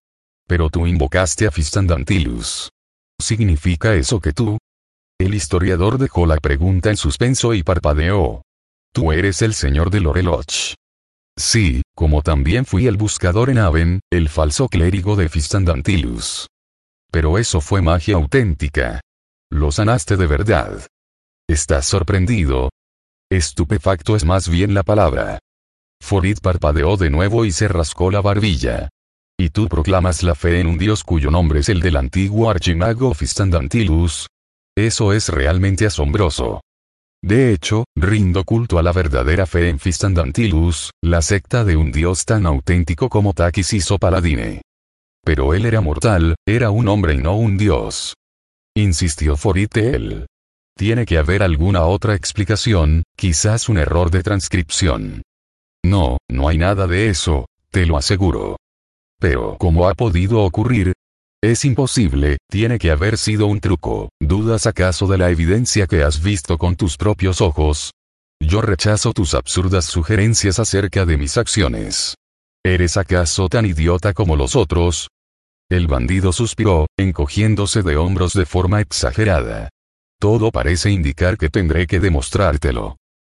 [0.48, 2.70] Pero tú invocaste a Fistandantilus.
[3.20, 4.56] ¿Significa eso que tú?
[5.20, 8.40] El historiador dejó la pregunta en suspenso y parpadeó.
[8.94, 10.72] Tú eres el señor de Loreloch.
[11.36, 16.46] Sí, como también fui el buscador en Aven, el falso clérigo de Fistandantilus.
[17.12, 19.02] Pero eso fue magia auténtica.
[19.50, 20.86] Lo sanaste de verdad.
[21.46, 22.70] ¿Estás sorprendido?
[23.30, 25.38] Estupefacto es más bien la palabra.
[26.00, 28.88] Forid parpadeó de nuevo y se rascó la barbilla.
[29.38, 33.12] ¿Y tú proclamas la fe en un dios cuyo nombre es el del antiguo archimago
[33.12, 34.28] Fistandantilus?
[34.76, 36.62] Eso es realmente asombroso.
[37.22, 42.24] De hecho, rindo culto a la verdadera fe en Fistandantilus, la secta de un dios
[42.24, 44.62] tan auténtico como Takis Paladine.
[45.22, 48.14] Pero él era mortal, era un hombre y no un dios.
[48.74, 49.94] Insistió Forite
[50.78, 55.22] Tiene que haber alguna otra explicación, quizás un error de transcripción.
[55.84, 58.58] No, no hay nada de eso, te lo aseguro.
[59.18, 60.92] Pero ¿cómo ha podido ocurrir?
[61.42, 64.10] Es imposible, tiene que haber sido un truco.
[64.20, 67.90] ¿Dudas acaso de la evidencia que has visto con tus propios ojos?
[68.40, 72.14] Yo rechazo tus absurdas sugerencias acerca de mis acciones.
[72.64, 75.08] ¿Eres acaso tan idiota como los otros?
[75.68, 79.70] El bandido suspiró, encogiéndose de hombros de forma exagerada.
[80.20, 82.96] Todo parece indicar que tendré que demostrártelo.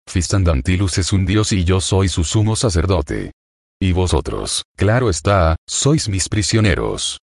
[0.09, 3.33] Fistandantilus es un dios y yo soy su sumo sacerdote.
[3.81, 7.19] Y vosotros, claro está, sois mis prisioneros.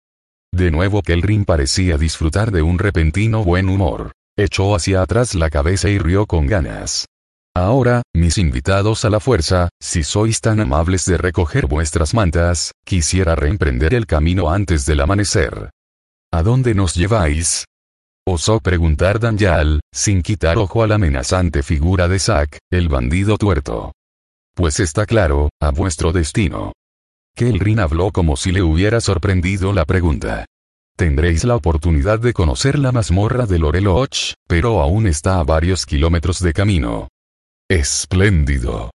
[0.53, 4.11] De nuevo Kelrin parecía disfrutar de un repentino buen humor.
[4.37, 7.05] Echó hacia atrás la cabeza y rió con ganas.
[7.53, 13.35] Ahora, mis invitados a la fuerza, si sois tan amables de recoger vuestras mantas, quisiera
[13.35, 15.69] reemprender el camino antes del amanecer.
[16.31, 17.65] ¿A dónde nos lleváis?
[18.33, 23.91] Osó preguntar Danyal, sin quitar ojo a la amenazante figura de Zack, el bandido tuerto.
[24.55, 26.71] Pues está claro, a vuestro destino.
[27.35, 30.45] Kelrin habló como si le hubiera sorprendido la pregunta.
[30.95, 36.39] Tendréis la oportunidad de conocer la mazmorra de Loreloch, pero aún está a varios kilómetros
[36.39, 37.09] de camino.
[37.69, 38.91] Espléndido.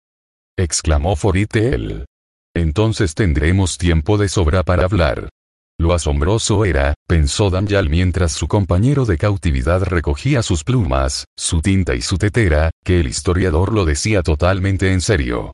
[0.56, 2.06] exclamó Foritel.
[2.54, 5.28] Entonces tendremos tiempo de sobra para hablar.
[5.78, 11.94] Lo asombroso era, pensó Danyal mientras su compañero de cautividad recogía sus plumas, su tinta
[11.94, 15.52] y su tetera, que el historiador lo decía totalmente en serio.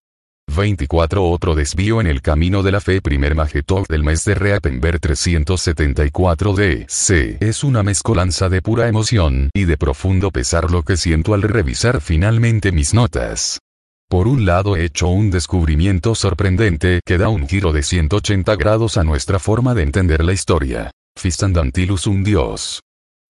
[0.55, 5.01] 24 Otro desvío en el camino de la fe Primer Magetov del mes de Reapenber
[5.01, 11.35] 374 DC Es una mezcolanza de pura emoción y de profundo pesar lo que siento
[11.35, 13.59] al revisar finalmente mis notas.
[14.13, 18.99] Por un lado he hecho un descubrimiento sorprendente que da un giro de 180 grados
[18.99, 20.91] a nuestra forma de entender la historia.
[21.19, 22.83] Fistandantilus un dios.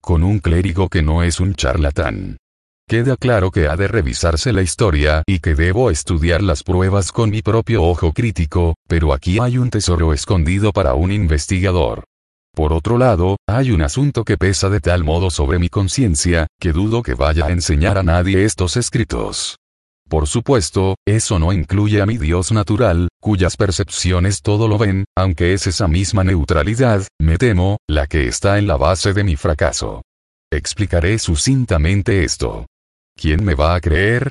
[0.02, 2.36] Con un clérigo que no es un charlatán.
[2.88, 7.30] Queda claro que ha de revisarse la historia y que debo estudiar las pruebas con
[7.30, 12.02] mi propio ojo crítico, pero aquí hay un tesoro escondido para un investigador.
[12.52, 16.72] Por otro lado, hay un asunto que pesa de tal modo sobre mi conciencia, que
[16.72, 19.61] dudo que vaya a enseñar a nadie estos escritos.
[20.12, 25.54] Por supuesto, eso no incluye a mi Dios natural, cuyas percepciones todo lo ven, aunque
[25.54, 30.02] es esa misma neutralidad, me temo, la que está en la base de mi fracaso.
[30.52, 32.66] Explicaré sucintamente esto.
[33.16, 34.30] ¿Quién me va a creer?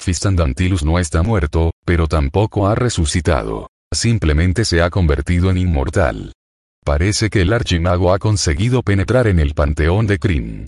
[0.00, 3.68] Fistandantilus no está muerto, pero tampoco ha resucitado.
[3.94, 6.32] Simplemente se ha convertido en inmortal.
[6.84, 10.66] Parece que el archimago ha conseguido penetrar en el panteón de Kryn.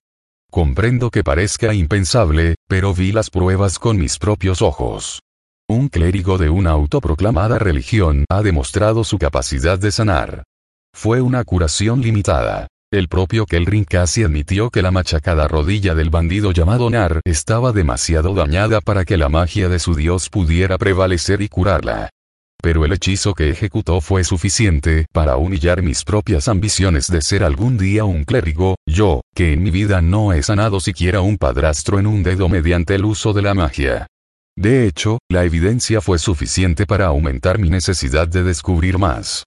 [0.52, 5.22] Comprendo que parezca impensable, pero vi las pruebas con mis propios ojos.
[5.66, 10.42] Un clérigo de una autoproclamada religión ha demostrado su capacidad de sanar.
[10.94, 12.66] Fue una curación limitada.
[12.92, 18.34] El propio Kelrin casi admitió que la machacada rodilla del bandido llamado Nar estaba demasiado
[18.34, 22.10] dañada para que la magia de su dios pudiera prevalecer y curarla.
[22.62, 27.76] Pero el hechizo que ejecutó fue suficiente para humillar mis propias ambiciones de ser algún
[27.76, 32.06] día un clérigo, yo, que en mi vida no he sanado siquiera un padrastro en
[32.06, 34.06] un dedo mediante el uso de la magia.
[34.56, 39.42] De hecho, la evidencia fue suficiente para aumentar mi necesidad de descubrir más.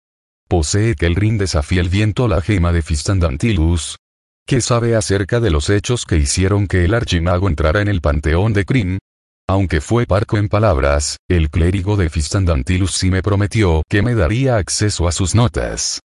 [0.50, 3.96] ¿Posee que el rin desafía el viento la gema de Fistandantilus?
[4.46, 8.52] ¿Qué sabe acerca de los hechos que hicieron que el archimago entrara en el panteón
[8.52, 9.00] de Kryn?
[9.48, 14.58] Aunque fue parco en palabras, el clérigo de Fistandantilus sí me prometió que me daría
[14.58, 16.00] acceso a sus notas.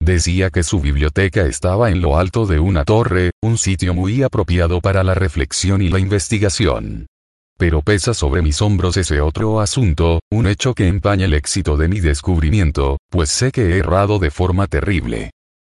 [0.00, 4.80] Decía que su biblioteca estaba en lo alto de una torre, un sitio muy apropiado
[4.80, 7.06] para la reflexión y la investigación.
[7.58, 11.88] Pero pesa sobre mis hombros ese otro asunto, un hecho que empaña el éxito de
[11.88, 15.30] mi descubrimiento, pues sé que he errado de forma terrible.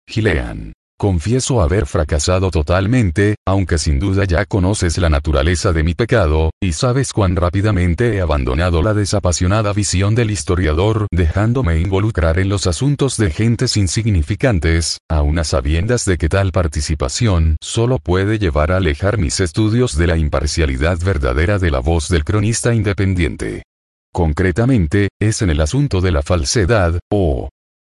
[0.08, 0.74] Gilean.
[1.04, 6.72] Confieso haber fracasado totalmente, aunque sin duda ya conoces la naturaleza de mi pecado, y
[6.72, 13.18] sabes cuán rápidamente he abandonado la desapasionada visión del historiador, dejándome involucrar en los asuntos
[13.18, 19.42] de gentes insignificantes, a sabiendas de que tal participación solo puede llevar a alejar mis
[19.42, 23.64] estudios de la imparcialidad verdadera de la voz del cronista independiente.
[24.14, 27.50] Concretamente, es en el asunto de la falsedad, o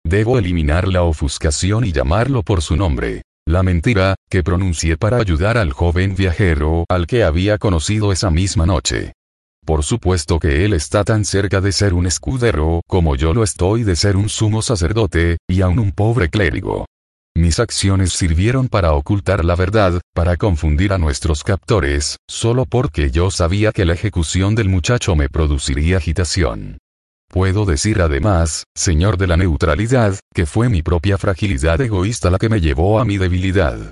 [0.09, 3.21] Debo eliminar la ofuscación y llamarlo por su nombre.
[3.47, 8.65] La mentira, que pronuncié para ayudar al joven viajero al que había conocido esa misma
[8.65, 9.13] noche.
[9.63, 13.83] Por supuesto que él está tan cerca de ser un escudero como yo lo estoy
[13.83, 16.87] de ser un sumo sacerdote, y aún un pobre clérigo.
[17.35, 23.29] Mis acciones sirvieron para ocultar la verdad, para confundir a nuestros captores, solo porque yo
[23.29, 26.79] sabía que la ejecución del muchacho me produciría agitación.
[27.29, 32.49] Puedo decir además, señor de la neutralidad, que fue mi propia fragilidad egoísta la que
[32.49, 33.91] me llevó a mi debilidad.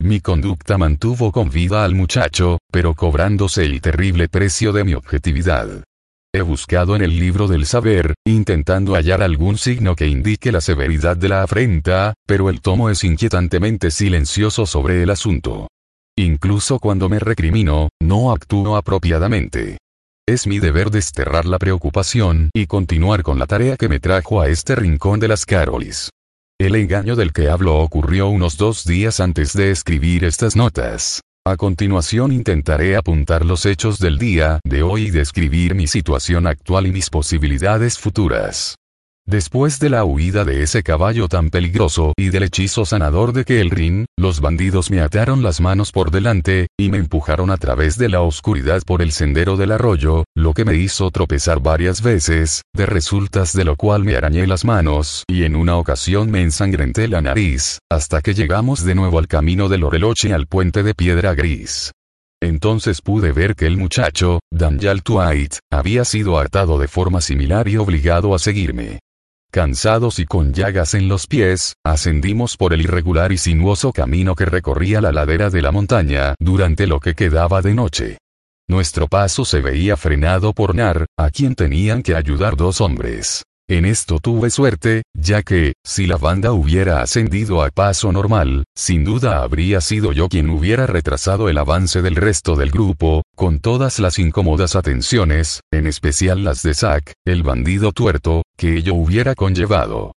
[0.00, 5.84] Mi conducta mantuvo con vida al muchacho, pero cobrándose el terrible precio de mi objetividad.
[6.32, 11.16] He buscado en el libro del saber, intentando hallar algún signo que indique la severidad
[11.16, 15.68] de la afrenta, pero el tomo es inquietantemente silencioso sobre el asunto.
[16.16, 19.78] Incluso cuando me recrimino, no actúo apropiadamente.
[20.28, 24.48] Es mi deber desterrar la preocupación y continuar con la tarea que me trajo a
[24.48, 26.10] este rincón de las Carolis.
[26.60, 31.22] El engaño del que hablo ocurrió unos dos días antes de escribir estas notas.
[31.46, 36.86] A continuación intentaré apuntar los hechos del día de hoy y describir mi situación actual
[36.86, 38.74] y mis posibilidades futuras.
[39.28, 44.06] Después de la huida de ese caballo tan peligroso y del hechizo sanador de Kelrin,
[44.16, 48.22] los bandidos me ataron las manos por delante, y me empujaron a través de la
[48.22, 53.52] oscuridad por el sendero del arroyo, lo que me hizo tropezar varias veces, de resultas
[53.52, 57.80] de lo cual me arañé las manos, y en una ocasión me ensangrenté la nariz,
[57.92, 61.92] hasta que llegamos de nuevo al camino del Oreloche al puente de piedra gris.
[62.40, 67.76] Entonces pude ver que el muchacho, Daniel Twite, había sido atado de forma similar y
[67.76, 69.00] obligado a seguirme.
[69.50, 74.44] Cansados y con llagas en los pies, ascendimos por el irregular y sinuoso camino que
[74.44, 78.18] recorría la ladera de la montaña durante lo que quedaba de noche.
[78.68, 83.44] Nuestro paso se veía frenado por Nar, a quien tenían que ayudar dos hombres.
[83.70, 89.04] En esto tuve suerte, ya que, si la banda hubiera ascendido a paso normal, sin
[89.04, 93.98] duda habría sido yo quien hubiera retrasado el avance del resto del grupo, con todas
[93.98, 100.12] las incómodas atenciones, en especial las de Zack, el bandido tuerto, que ello hubiera conllevado.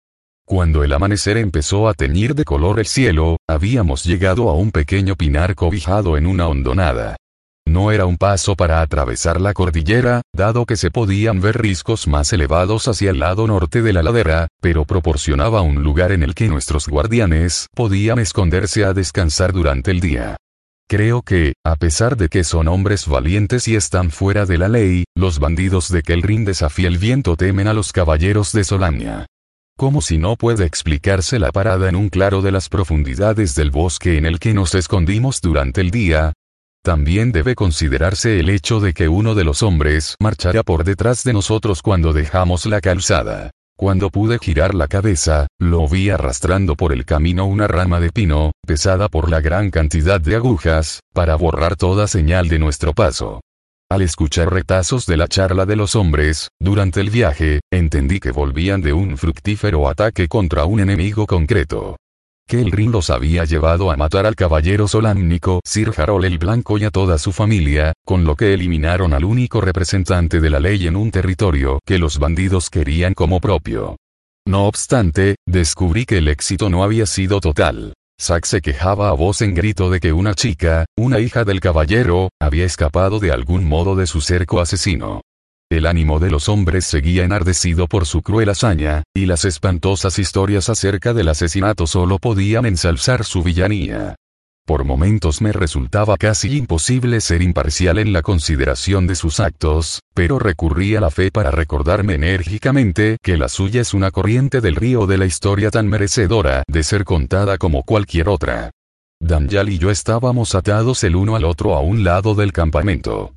[0.45, 5.17] Cuando el amanecer empezó a teñir de color el cielo, habíamos llegado a un pequeño
[5.17, 7.17] pinar cobijado en una hondonada.
[7.67, 12.33] No era un paso para atravesar la cordillera, dado que se podían ver riscos más
[12.33, 16.47] elevados hacia el lado norte de la ladera, pero proporcionaba un lugar en el que
[16.47, 20.37] nuestros guardianes podían esconderse a descansar durante el día.
[20.89, 25.05] Creo que, a pesar de que son hombres valientes y están fuera de la ley,
[25.15, 29.25] los bandidos de Kelrin desafía el viento temen a los caballeros de Solania.
[29.77, 34.17] Como si no puede explicarse la parada en un claro de las profundidades del bosque
[34.17, 36.33] en el que nos escondimos durante el día,
[36.83, 41.33] también debe considerarse el hecho de que uno de los hombres marchará por detrás de
[41.33, 43.51] nosotros cuando dejamos la calzada.
[43.77, 48.51] Cuando pude girar la cabeza, lo vi arrastrando por el camino una rama de pino,
[48.65, 53.41] pesada por la gran cantidad de agujas, para borrar toda señal de nuestro paso.
[53.89, 58.81] Al escuchar retazos de la charla de los hombres, durante el viaje, entendí que volvían
[58.81, 61.97] de un fructífero ataque contra un enemigo concreto
[62.51, 66.77] que el Rin los había llevado a matar al caballero solámnico Sir Harold el Blanco
[66.77, 70.85] y a toda su familia, con lo que eliminaron al único representante de la ley
[70.85, 73.95] en un territorio que los bandidos querían como propio.
[74.45, 77.93] No obstante, descubrí que el éxito no había sido total.
[78.21, 82.31] Zack se quejaba a voz en grito de que una chica, una hija del caballero,
[82.37, 85.21] había escapado de algún modo de su cerco asesino.
[85.71, 90.67] El ánimo de los hombres seguía enardecido por su cruel hazaña, y las espantosas historias
[90.67, 94.17] acerca del asesinato solo podían ensalzar su villanía.
[94.67, 100.39] Por momentos me resultaba casi imposible ser imparcial en la consideración de sus actos, pero
[100.39, 105.07] recurrí a la fe para recordarme enérgicamente que la suya es una corriente del río
[105.07, 108.71] de la historia tan merecedora de ser contada como cualquier otra.
[109.21, 113.31] Danyal y yo estábamos atados el uno al otro a un lado del campamento.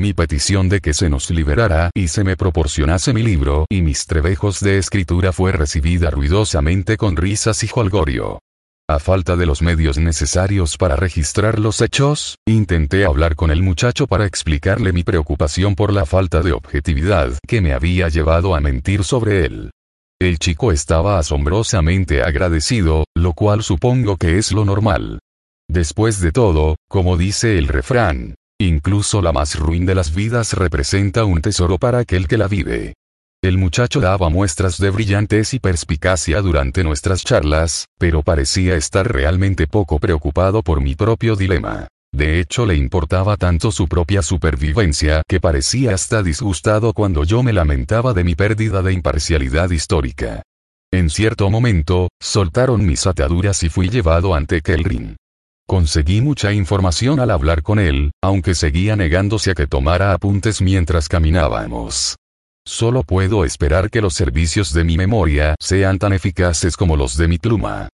[0.00, 4.06] Mi petición de que se nos liberara y se me proporcionase mi libro y mis
[4.06, 8.40] trebejos de escritura fue recibida ruidosamente con risas y jolgorio.
[8.88, 14.08] A falta de los medios necesarios para registrar los hechos, intenté hablar con el muchacho
[14.08, 19.04] para explicarle mi preocupación por la falta de objetividad que me había llevado a mentir
[19.04, 19.70] sobre él.
[20.20, 25.20] El chico estaba asombrosamente agradecido, lo cual supongo que es lo normal.
[25.70, 28.34] Después de todo, como dice el refrán,
[28.68, 32.94] incluso la más ruin de las vidas representa un tesoro para aquel que la vive.
[33.42, 39.66] El muchacho daba muestras de brillantez y perspicacia durante nuestras charlas, pero parecía estar realmente
[39.66, 41.88] poco preocupado por mi propio dilema.
[42.14, 47.52] De hecho le importaba tanto su propia supervivencia que parecía hasta disgustado cuando yo me
[47.52, 50.42] lamentaba de mi pérdida de imparcialidad histórica.
[50.92, 55.16] En cierto momento, soltaron mis ataduras y fui llevado ante Kelrin.
[55.66, 61.08] Conseguí mucha información al hablar con él, aunque seguía negándose a que tomara apuntes mientras
[61.08, 62.16] caminábamos.
[62.66, 67.28] Solo puedo esperar que los servicios de mi memoria sean tan eficaces como los de
[67.28, 67.88] mi pluma.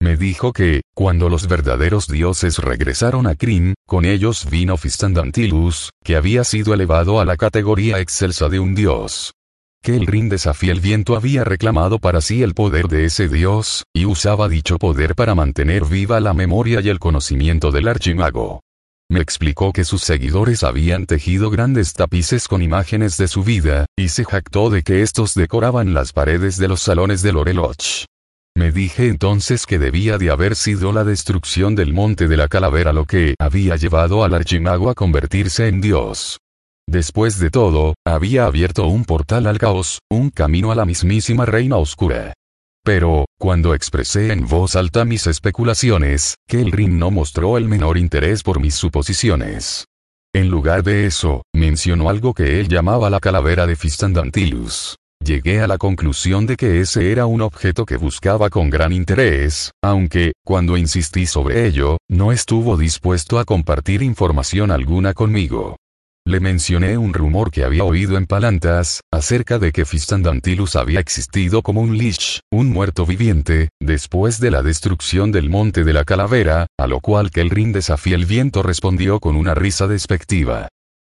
[0.00, 6.16] Me dijo que, cuando los verdaderos dioses regresaron a Krim, con ellos vino Fistandantilus, que
[6.16, 9.32] había sido elevado a la categoría excelsa de un dios.
[9.86, 13.84] Que el Rin desafía el viento había reclamado para sí el poder de ese dios,
[13.94, 18.62] y usaba dicho poder para mantener viva la memoria y el conocimiento del archimago.
[19.08, 24.08] Me explicó que sus seguidores habían tejido grandes tapices con imágenes de su vida, y
[24.08, 28.06] se jactó de que estos decoraban las paredes de los salones de Loreloch.
[28.56, 32.92] Me dije entonces que debía de haber sido la destrucción del monte de la calavera
[32.92, 36.40] lo que había llevado al archimago a convertirse en Dios.
[36.88, 41.76] Después de todo, había abierto un portal al caos, un camino a la mismísima reina
[41.76, 42.32] oscura.
[42.84, 48.60] Pero, cuando expresé en voz alta mis especulaciones, Kelrin no mostró el menor interés por
[48.60, 49.86] mis suposiciones.
[50.32, 54.94] En lugar de eso, mencionó algo que él llamaba la calavera de Fistandantilus.
[55.24, 59.72] Llegué a la conclusión de que ese era un objeto que buscaba con gran interés,
[59.82, 65.76] aunque, cuando insistí sobre ello, no estuvo dispuesto a compartir información alguna conmigo.
[66.26, 71.62] Le mencioné un rumor que había oído en Palantas, acerca de que Fistandantilus había existido
[71.62, 76.66] como un Lich, un muerto viviente, después de la destrucción del monte de la calavera,
[76.76, 80.66] a lo cual Kelrin desafía el viento respondió con una risa despectiva.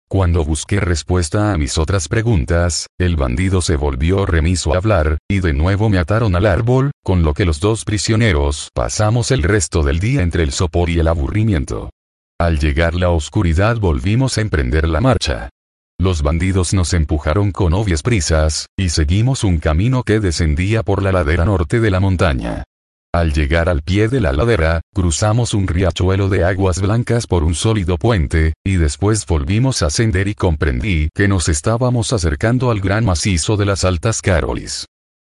[0.09, 5.39] Cuando busqué respuesta a mis otras preguntas, el bandido se volvió remiso a hablar, y
[5.39, 9.81] de nuevo me ataron al árbol, con lo que los dos prisioneros pasamos el resto
[9.81, 11.89] del día entre el sopor y el aburrimiento.
[12.37, 15.49] Al llegar la oscuridad volvimos a emprender la marcha.
[15.97, 21.13] Los bandidos nos empujaron con obvias prisas, y seguimos un camino que descendía por la
[21.13, 22.65] ladera norte de la montaña.
[23.13, 27.55] Al llegar al pie de la ladera, cruzamos un riachuelo de aguas blancas por un
[27.55, 33.05] sólido puente, y después volvimos a ascender y comprendí que nos estábamos acercando al gran
[33.05, 34.87] macizo de las Altas Carolis.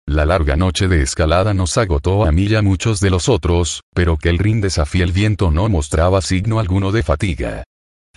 [0.09, 3.81] La larga noche de escalada nos agotó a mí y a muchos de los otros,
[3.93, 7.65] pero que el rin desafía el viento no mostraba signo alguno de fatiga.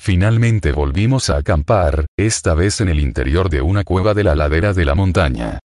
[0.00, 4.72] Finalmente volvimos a acampar, esta vez en el interior de una cueva de la ladera
[4.72, 5.58] de la montaña.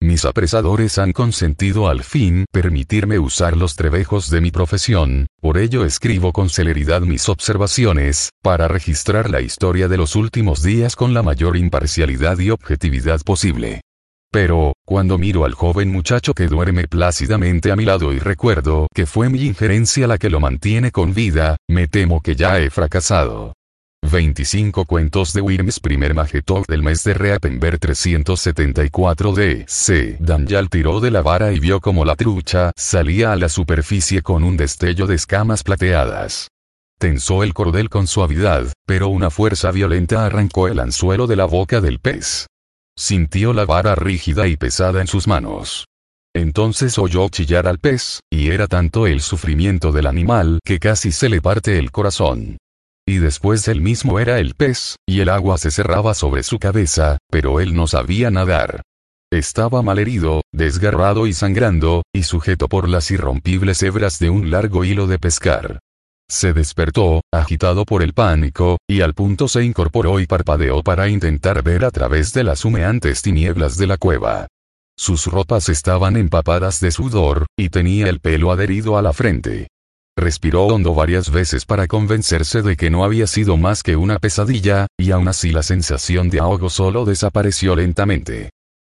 [0.00, 5.84] Mis apresadores han consentido al fin permitirme usar los trebejos de mi profesión, por ello
[5.84, 11.24] escribo con celeridad mis observaciones, para registrar la historia de los últimos días con la
[11.24, 13.80] mayor imparcialidad y objetividad posible.
[14.32, 19.04] Pero, cuando miro al joven muchacho que duerme plácidamente a mi lado y recuerdo que
[19.04, 23.52] fue mi injerencia la que lo mantiene con vida, me temo que ya he fracasado.
[24.10, 30.16] 25 cuentos de Wyrms primer Magetov del mes de Reapenber 374 D.C.
[30.18, 34.44] Danyal tiró de la vara y vio como la trucha salía a la superficie con
[34.44, 36.48] un destello de escamas plateadas.
[36.98, 41.82] Tensó el cordel con suavidad, pero una fuerza violenta arrancó el anzuelo de la boca
[41.82, 42.46] del pez.
[42.96, 45.86] Sintió la vara rígida y pesada en sus manos.
[46.34, 51.28] Entonces oyó chillar al pez, y era tanto el sufrimiento del animal que casi se
[51.28, 52.58] le parte el corazón.
[53.06, 57.18] Y después él mismo era el pez, y el agua se cerraba sobre su cabeza,
[57.30, 58.82] pero él no sabía nadar.
[59.32, 65.06] Estaba malherido, desgarrado y sangrando, y sujeto por las irrompibles hebras de un largo hilo
[65.06, 65.80] de pescar.
[66.32, 71.62] Se despertó, agitado por el pánico, y al punto se incorporó y parpadeó para intentar
[71.62, 74.46] ver a través de las humeantes tinieblas de la cueva.
[74.96, 79.68] Sus ropas estaban empapadas de sudor, y tenía el pelo adherido a la frente.
[80.16, 84.86] Respiró hondo varias veces para convencerse de que no había sido más que una pesadilla,
[84.98, 88.48] y aún así la sensación de ahogo solo desapareció lentamente.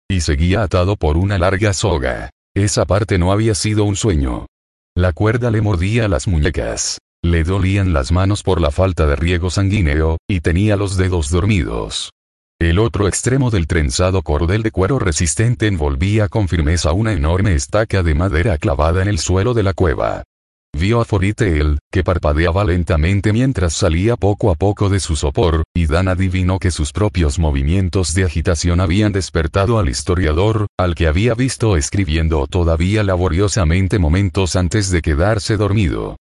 [0.08, 2.30] Y seguía atado por una larga soga.
[2.54, 4.46] Esa parte no había sido un sueño.
[4.94, 6.98] La cuerda le mordía las muñecas.
[7.24, 12.10] Le dolían las manos por la falta de riego sanguíneo, y tenía los dedos dormidos.
[12.60, 18.02] El otro extremo del trenzado cordel de cuero resistente envolvía con firmeza una enorme estaca
[18.02, 20.24] de madera clavada en el suelo de la cueva.
[20.76, 25.86] Vio a Foritel, que parpadeaba lentamente mientras salía poco a poco de su sopor, y
[25.86, 31.34] Dan adivinó que sus propios movimientos de agitación habían despertado al historiador, al que había
[31.34, 36.16] visto escribiendo todavía laboriosamente momentos antes de quedarse dormido.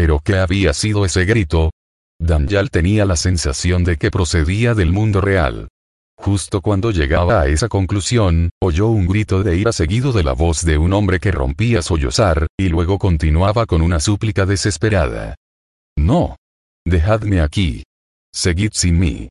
[0.00, 1.72] ¿Pero qué había sido ese grito?
[2.20, 5.66] Danyal tenía la sensación de que procedía del mundo real.
[6.16, 10.64] Justo cuando llegaba a esa conclusión, oyó un grito de ira seguido de la voz
[10.64, 15.34] de un hombre que rompía sollozar, y luego continuaba con una súplica desesperada.
[15.96, 16.36] No.
[16.86, 17.82] Dejadme aquí.
[18.32, 19.28] Seguid sin mí.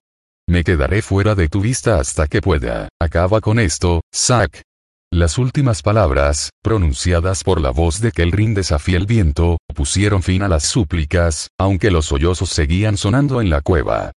[0.50, 2.90] Me quedaré fuera de tu vista hasta que pueda.
[3.00, 4.64] Acaba con esto, Zack.
[5.12, 10.50] Las últimas palabras, pronunciadas por la voz de Kelrin desafía el viento, pusieron fin a
[10.50, 14.12] las súplicas, aunque los sollozos seguían sonando en la cueva.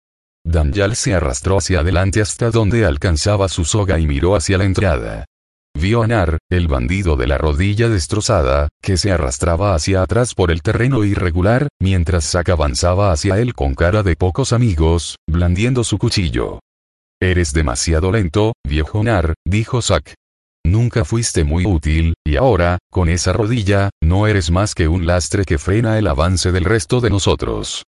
[0.44, 5.26] Danyal se arrastró hacia adelante hasta donde alcanzaba su soga y miró hacia la entrada.
[5.78, 10.50] Vio a Nar, el bandido de la rodilla destrozada, que se arrastraba hacia atrás por
[10.50, 15.98] el terreno irregular, mientras Zack avanzaba hacia él con cara de pocos amigos, blandiendo su
[15.98, 16.58] cuchillo.
[17.22, 20.14] Eres demasiado lento, viejo Nar, dijo Zack.
[20.64, 25.44] Nunca fuiste muy útil, y ahora, con esa rodilla, no eres más que un lastre
[25.44, 27.84] que frena el avance del resto de nosotros.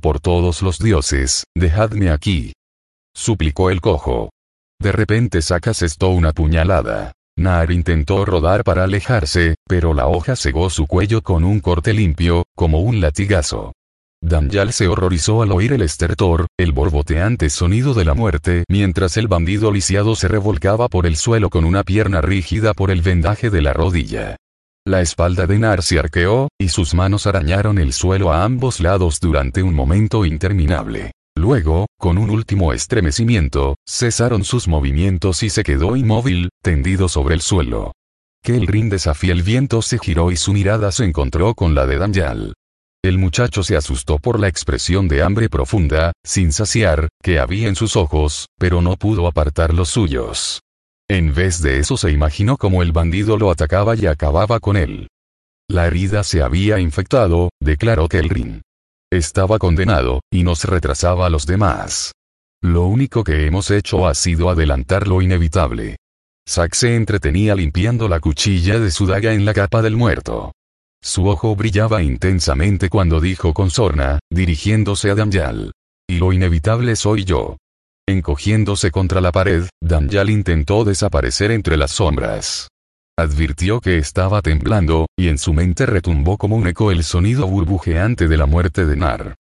[0.00, 2.52] Por todos los dioses, dejadme aquí.
[3.14, 4.30] Suplicó el cojo.
[4.80, 7.12] De repente sacas esto una puñalada.
[7.38, 12.44] Nar intentó rodar para alejarse, pero la hoja cegó su cuello con un corte limpio,
[12.54, 13.72] como un latigazo.
[14.22, 19.26] Danyal se horrorizó al oír el estertor, el borboteante sonido de la muerte, mientras el
[19.26, 23.62] bandido lisiado se revolcaba por el suelo con una pierna rígida por el vendaje de
[23.62, 24.36] la rodilla.
[24.86, 29.18] La espalda de Nar se arqueó, y sus manos arañaron el suelo a ambos lados
[29.18, 31.10] durante un momento interminable.
[31.36, 37.40] Luego, con un último estremecimiento, cesaron sus movimientos y se quedó inmóvil, tendido sobre el
[37.40, 37.90] suelo.
[38.44, 42.54] Kelrin desafía el viento se giró y su mirada se encontró con la de Danyal.
[43.04, 47.74] El muchacho se asustó por la expresión de hambre profunda, sin saciar, que había en
[47.74, 50.60] sus ojos, pero no pudo apartar los suyos.
[51.10, 55.08] En vez de eso se imaginó cómo el bandido lo atacaba y acababa con él.
[55.68, 58.62] La herida se había infectado, declaró Kelrin.
[59.10, 62.12] Estaba condenado, y nos retrasaba a los demás.
[62.62, 65.96] Lo único que hemos hecho ha sido adelantar lo inevitable.
[66.48, 70.52] Zack se entretenía limpiando la cuchilla de su daga en la capa del muerto.
[71.04, 75.72] Su ojo brillaba intensamente cuando dijo con sorna, dirigiéndose a Danyal.
[76.08, 77.56] Y lo inevitable soy yo.
[78.08, 82.68] Encogiéndose contra la pared, Danyal intentó desaparecer entre las sombras.
[83.18, 88.28] Advirtió que estaba temblando, y en su mente retumbó como un eco el sonido burbujeante
[88.28, 89.34] de la muerte de Nar.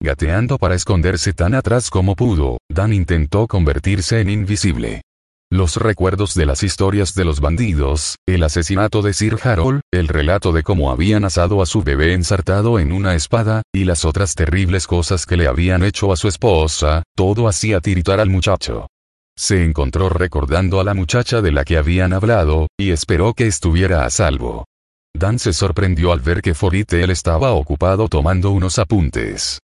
[0.00, 5.02] Gateando para esconderse tan atrás como pudo, Dan intentó convertirse en invisible.
[5.50, 10.52] Los recuerdos de las historias de los bandidos, el asesinato de Sir Harold, el relato
[10.52, 14.86] de cómo habían asado a su bebé ensartado en una espada, y las otras terribles
[14.86, 18.88] cosas que le habían hecho a su esposa, todo hacía tiritar al muchacho.
[19.38, 24.04] Se encontró recordando a la muchacha de la que habían hablado, y esperó que estuviera
[24.04, 24.66] a salvo.
[25.16, 29.60] Dan se sorprendió al ver que Foritel estaba ocupado tomando unos apuntes.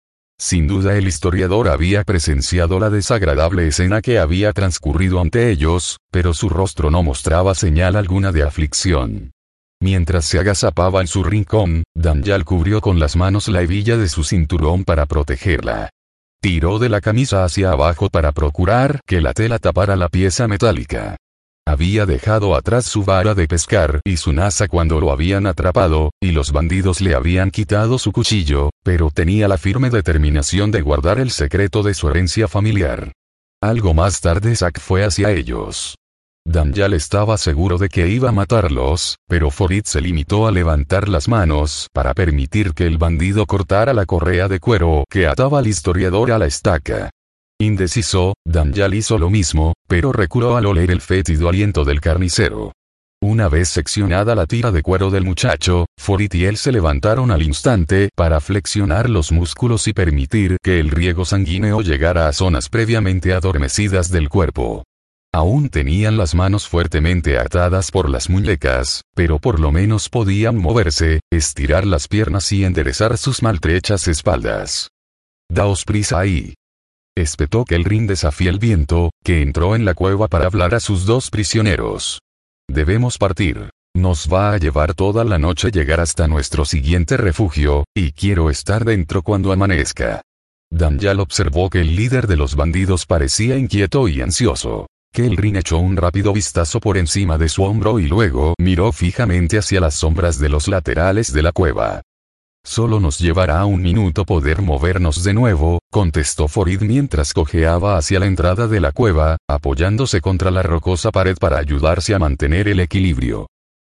[0.41, 6.33] Sin duda el historiador había presenciado la desagradable escena que había transcurrido ante ellos, pero
[6.33, 9.33] su rostro no mostraba señal alguna de aflicción.
[9.81, 14.23] Mientras se agazapaba en su rincón, Danyal cubrió con las manos la hebilla de su
[14.23, 15.91] cinturón para protegerla.
[16.41, 21.17] Tiró de la camisa hacia abajo para procurar que la tela tapara la pieza metálica.
[21.69, 26.31] Había dejado atrás su vara de pescar y su nasa cuando lo habían atrapado, y
[26.31, 31.31] los bandidos le habían quitado su cuchillo, pero tenía la firme determinación de guardar el
[31.31, 33.13] secreto de su herencia familiar.
[33.61, 35.95] Algo más tarde Zack fue hacia ellos.
[36.47, 41.29] Danyal estaba seguro de que iba a matarlos, pero Forit se limitó a levantar las
[41.29, 46.33] manos para permitir que el bandido cortara la correa de cuero que ataba al historiador
[46.33, 47.11] a la estaca.
[47.61, 52.73] Indeciso, Danyal hizo lo mismo, pero reculó al oler el fétido aliento del carnicero.
[53.21, 57.43] Una vez seccionada la tira de cuero del muchacho, Forit y él se levantaron al
[57.43, 63.33] instante para flexionar los músculos y permitir que el riego sanguíneo llegara a zonas previamente
[63.33, 64.85] adormecidas del cuerpo.
[65.35, 71.19] Aún tenían las manos fuertemente atadas por las muñecas, pero por lo menos podían moverse,
[71.29, 74.91] estirar las piernas y enderezar sus maltrechas espaldas.
[75.51, 76.55] Daos prisa ahí,
[77.21, 80.81] espetó que el rin desafía el viento, que entró en la cueva para hablar a
[80.81, 82.21] sus dos prisioneros.
[82.69, 83.71] Debemos partir.
[83.97, 88.85] Nos va a llevar toda la noche llegar hasta nuestro siguiente refugio, y quiero estar
[88.85, 90.23] dentro cuando amanezca.
[90.71, 94.87] Danyal observó que el líder de los bandidos parecía inquieto y ansioso.
[95.13, 99.81] Kelrin echó un rápido vistazo por encima de su hombro y luego miró fijamente hacia
[99.81, 102.03] las sombras de los laterales de la cueva.
[102.65, 108.27] Solo nos llevará un minuto poder movernos de nuevo, contestó Forid mientras cojeaba hacia la
[108.27, 113.47] entrada de la cueva, apoyándose contra la rocosa pared para ayudarse a mantener el equilibrio.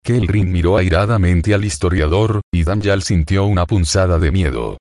[0.05, 4.77] Kelrin miró airadamente al historiador, y Danyal sintió una punzada de miedo.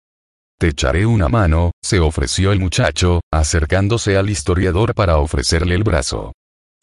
[0.59, 6.33] Te echaré una mano, se ofreció el muchacho, acercándose al historiador para ofrecerle el brazo.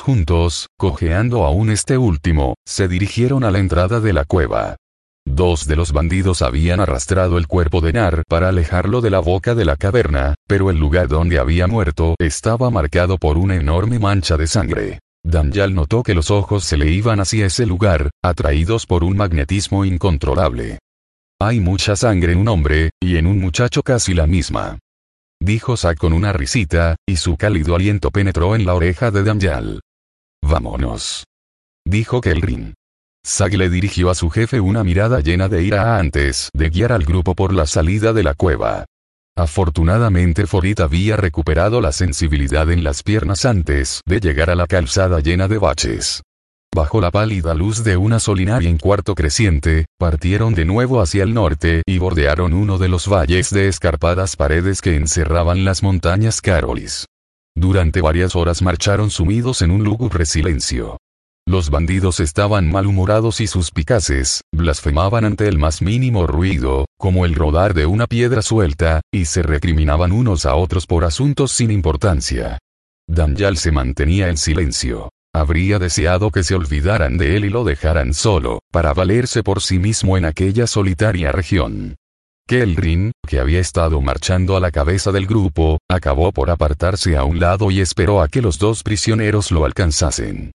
[0.01, 4.77] Juntos, cojeando aún este último, se dirigieron a la entrada de la cueva.
[5.27, 9.55] Dos de los bandidos habían arrastrado el cuerpo de Nar para alejarlo de la boca
[9.55, 14.37] de la caverna, pero el lugar donde había muerto estaba marcado por una enorme mancha
[14.37, 14.99] de sangre.
[15.23, 19.85] Danyal notó que los ojos se le iban hacia ese lugar, atraídos por un magnetismo
[19.85, 20.79] incontrolable.
[21.41, 24.79] Hay mucha sangre en un hombre, y en un muchacho casi la misma.
[25.43, 29.81] Dijo Zack con una risita, y su cálido aliento penetró en la oreja de Danyal.
[30.43, 31.25] Vámonos.
[31.87, 32.75] Dijo Kelrin.
[33.27, 37.05] Zack le dirigió a su jefe una mirada llena de ira antes de guiar al
[37.05, 38.87] grupo por la salida de la cueva.
[39.37, 45.21] Afortunadamente Forit había recuperado la sensibilidad en las piernas antes de llegar a la calzada
[45.21, 46.23] llena de baches.
[46.75, 51.35] Bajo la pálida luz de una solinaria en cuarto creciente, partieron de nuevo hacia el
[51.35, 57.07] norte y bordearon uno de los valles de escarpadas paredes que encerraban las montañas Carolis.
[57.57, 60.99] Durante varias horas marcharon sumidos en un lúgubre silencio.
[61.51, 67.75] Los bandidos estaban malhumorados y suspicaces, blasfemaban ante el más mínimo ruido, como el rodar
[67.75, 72.61] de una piedra suelta, y se recriminaban unos a otros por asuntos sin importancia.
[73.09, 75.11] Danyal se mantenía en silencio.
[75.35, 79.81] Habría deseado que se olvidaran de él y lo dejaran solo, para valerse por sí
[79.81, 81.97] mismo en aquella solitaria región.
[82.47, 87.41] Kelrin, que había estado marchando a la cabeza del grupo, acabó por apartarse a un
[87.41, 90.53] lado y esperó a que los dos prisioneros lo alcanzasen.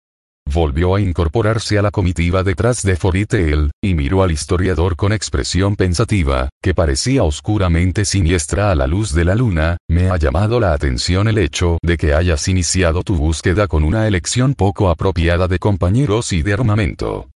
[0.54, 5.76] Volvió a incorporarse a la comitiva detrás de Foritel, y miró al historiador con expresión
[5.76, 10.74] pensativa, que parecía oscuramente siniestra a la luz de la luna, me ha llamado la
[10.74, 15.60] atención el hecho de que hayas iniciado tu búsqueda con una elección poco apropiada de
[15.60, 17.30] compañeros y de armamento.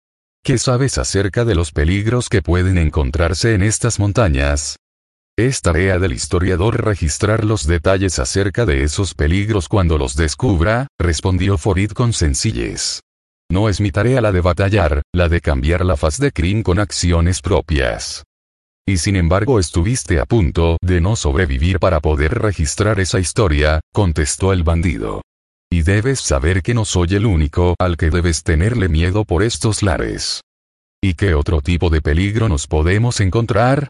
[0.44, 4.78] ¿Qué sabes acerca de los peligros que pueden encontrarse en estas montañas?
[5.40, 11.60] Es tarea del historiador registrar los detalles acerca de esos peligros cuando los descubra, respondió
[11.60, 13.02] Forid con sencillez.
[13.52, 16.80] No es mi tarea la de batallar, la de cambiar la faz de Kryn con
[16.80, 18.24] acciones propias.
[18.88, 24.54] Y sin embargo estuviste a punto de no sobrevivir para poder registrar esa historia, contestó
[24.54, 25.22] el bandido.
[25.72, 29.84] Y debes saber que no soy el único al que debes tenerle miedo por estos
[29.84, 30.42] lares.
[31.00, 33.88] ¿Y qué otro tipo de peligro nos podemos encontrar?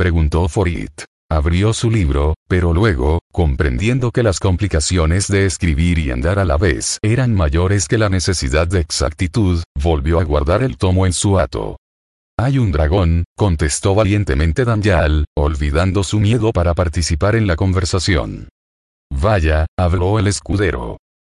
[0.00, 1.02] Preguntó Forit.
[1.30, 6.56] Abrió su libro, pero luego, comprendiendo que las complicaciones de escribir y andar a la
[6.56, 11.38] vez eran mayores que la necesidad de exactitud, volvió a guardar el tomo en su
[11.38, 11.76] hato.
[12.38, 18.48] Hay un dragón, contestó valientemente Danyal, olvidando su miedo para participar en la conversación.
[19.10, 20.96] Vaya, habló el escudero.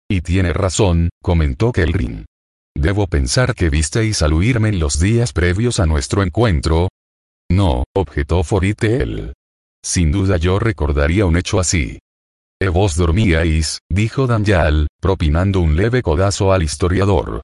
[0.09, 2.23] Y tiene razón, comentó Kelrin.
[2.73, 6.87] Debo pensar que visteis al huirme en los días previos a nuestro encuentro,
[7.55, 9.33] no, objetó Foritel.
[9.83, 11.99] Sin duda yo recordaría un hecho así.
[12.59, 17.41] E vos dormíais, dijo Danyal, propinando un leve codazo al historiador.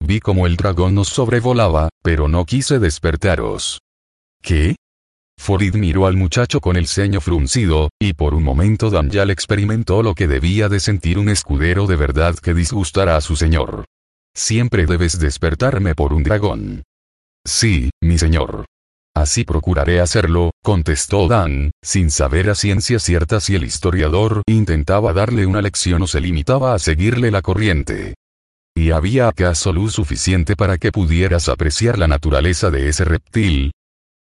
[0.00, 3.80] Vi como el dragón nos sobrevolaba, pero no quise despertaros.
[4.42, 4.76] ¿Qué?
[5.38, 10.14] Forid miró al muchacho con el ceño fruncido, y por un momento Danyal experimentó lo
[10.14, 13.84] que debía de sentir un escudero de verdad que disgustara a su señor.
[14.34, 16.82] Siempre debes despertarme por un dragón.
[17.44, 18.64] Sí, mi señor.
[19.14, 25.46] Así procuraré hacerlo, contestó Dan, sin saber a ciencia cierta si el historiador intentaba darle
[25.46, 28.14] una lección o se limitaba a seguirle la corriente.
[28.74, 33.72] ¿Y había acaso luz suficiente para que pudieras apreciar la naturaleza de ese reptil?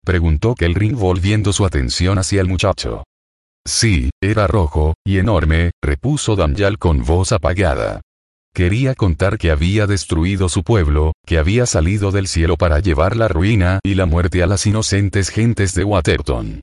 [0.03, 3.03] Preguntó Kelrin volviendo su atención hacia el muchacho.
[3.67, 8.01] Sí, era rojo, y enorme, repuso Danyal con voz apagada.
[8.53, 13.29] Quería contar que había destruido su pueblo, que había salido del cielo para llevar la
[13.29, 16.61] ruina y la muerte a las inocentes gentes de Waterton.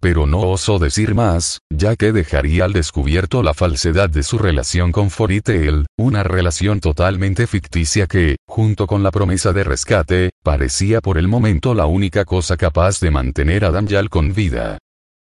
[0.00, 4.90] Pero no osó decir más, ya que dejaría al descubierto la falsedad de su relación
[4.90, 11.18] con Foritel, una relación totalmente ficticia que, junto con la promesa de rescate, parecía por
[11.18, 14.78] el momento la única cosa capaz de mantener a Danyal con vida.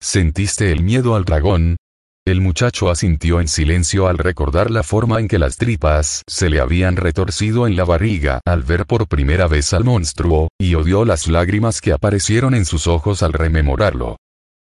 [0.02, 1.76] ¿Sentiste el miedo al dragón?
[2.26, 6.60] El muchacho asintió en silencio al recordar la forma en que las tripas se le
[6.60, 11.28] habían retorcido en la barriga al ver por primera vez al monstruo, y odió las
[11.28, 14.18] lágrimas que aparecieron en sus ojos al rememorarlo.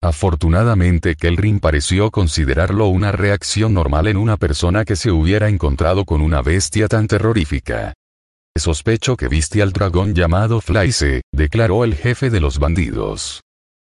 [0.03, 6.21] Afortunadamente Kelrin pareció considerarlo una reacción normal en una persona que se hubiera encontrado con
[6.21, 7.95] una bestia tan terrorífica.
[8.55, 13.41] Sospecho que viste al dragón llamado Flaise, declaró el jefe de los bandidos.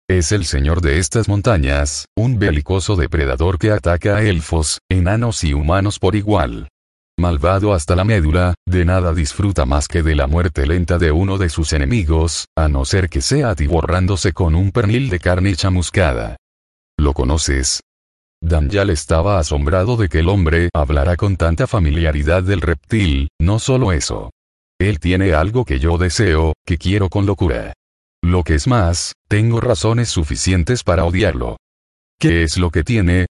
[0.10, 5.54] Es el señor de estas montañas, un belicoso depredador que ataca a elfos, enanos y
[5.54, 6.68] humanos por igual.
[7.18, 11.38] Malvado hasta la médula, de nada disfruta más que de la muerte lenta de uno
[11.38, 16.36] de sus enemigos, a no ser que sea atiborrándose con un pernil de carne chamuscada.
[16.98, 17.80] ¿Lo conoces?
[18.42, 23.94] Danyal estaba asombrado de que el hombre hablara con tanta familiaridad del reptil, no solo
[23.94, 24.32] eso.
[24.82, 27.74] Él tiene algo que yo deseo, que quiero con locura.
[28.24, 31.58] Lo que es más, tengo razones suficientes para odiarlo.
[32.18, 33.26] ¿Qué es lo que tiene?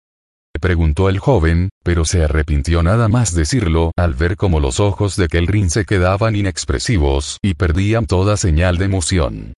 [0.61, 5.29] preguntó el joven, pero se arrepintió nada más decirlo al ver cómo los ojos de
[5.29, 9.53] Kelrin se quedaban inexpresivos y perdían toda señal de emoción.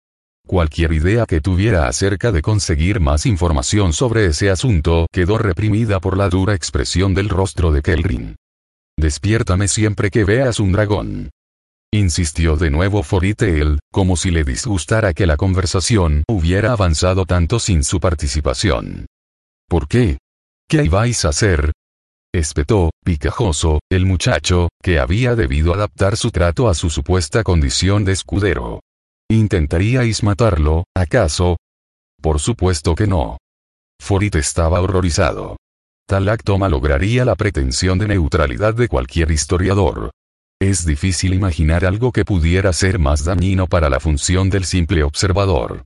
[0.45, 6.17] Cualquier idea que tuviera acerca de conseguir más información sobre ese asunto quedó reprimida por
[6.17, 8.35] la dura expresión del rostro de Kelrin.
[8.99, 11.29] Despiértame siempre que veas un dragón.
[11.93, 17.83] Insistió de nuevo Foritail, como si le disgustara que la conversación hubiera avanzado tanto sin
[17.83, 19.07] su participación.
[19.67, 20.17] ¿Por qué?
[20.69, 21.73] ¿Qué ibais a hacer?
[22.33, 28.13] espetó, picajoso, el muchacho, que había debido adaptar su trato a su supuesta condición de
[28.13, 28.79] escudero.
[29.29, 31.57] ¿Intentaríais matarlo, acaso?
[32.21, 33.37] Por supuesto que no.
[33.99, 35.57] Forit estaba horrorizado.
[36.07, 40.11] Tal acto malograría la pretensión de neutralidad de cualquier historiador.
[40.61, 45.85] Es difícil imaginar algo que pudiera ser más dañino para la función del simple observador.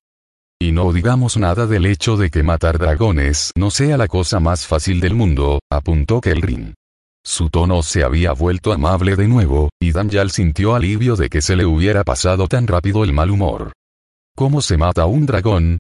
[0.60, 4.68] Y no digamos nada del hecho de que matar dragones no sea la cosa más
[4.68, 6.74] fácil del mundo, apuntó Kelrin.
[7.24, 11.56] Su tono se había vuelto amable de nuevo, y Danyal sintió alivio de que se
[11.56, 13.72] le hubiera pasado tan rápido el mal humor.
[14.36, 15.78] ¿Cómo se mata un dragón?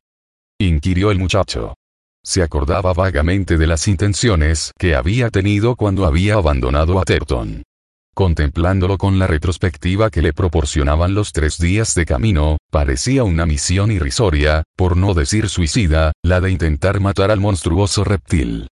[0.58, 1.76] inquirió el muchacho.
[2.24, 7.64] Se acordaba vagamente de las intenciones que había tenido cuando había abandonado a Terton.
[8.16, 13.92] Contemplándolo con la retrospectiva que le proporcionaban los tres días de camino, parecía una misión
[13.92, 18.70] irrisoria, por no decir suicida, la de intentar matar al monstruoso reptil.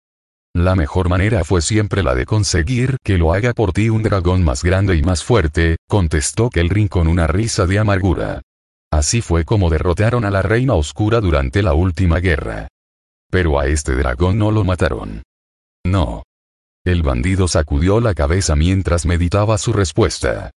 [0.55, 4.45] La mejor manera fue siempre la de conseguir que lo haga por ti un dragón
[4.45, 8.43] más grande y más fuerte, contestó Kelrin con una risa de amargura.
[8.93, 12.68] Así fue como derrotaron a la Reina Oscura durante la última guerra.
[13.30, 15.22] Pero a este dragón no lo mataron.
[15.86, 16.24] No.
[16.87, 20.51] El bandido sacudió la cabeza mientras meditaba su respuesta.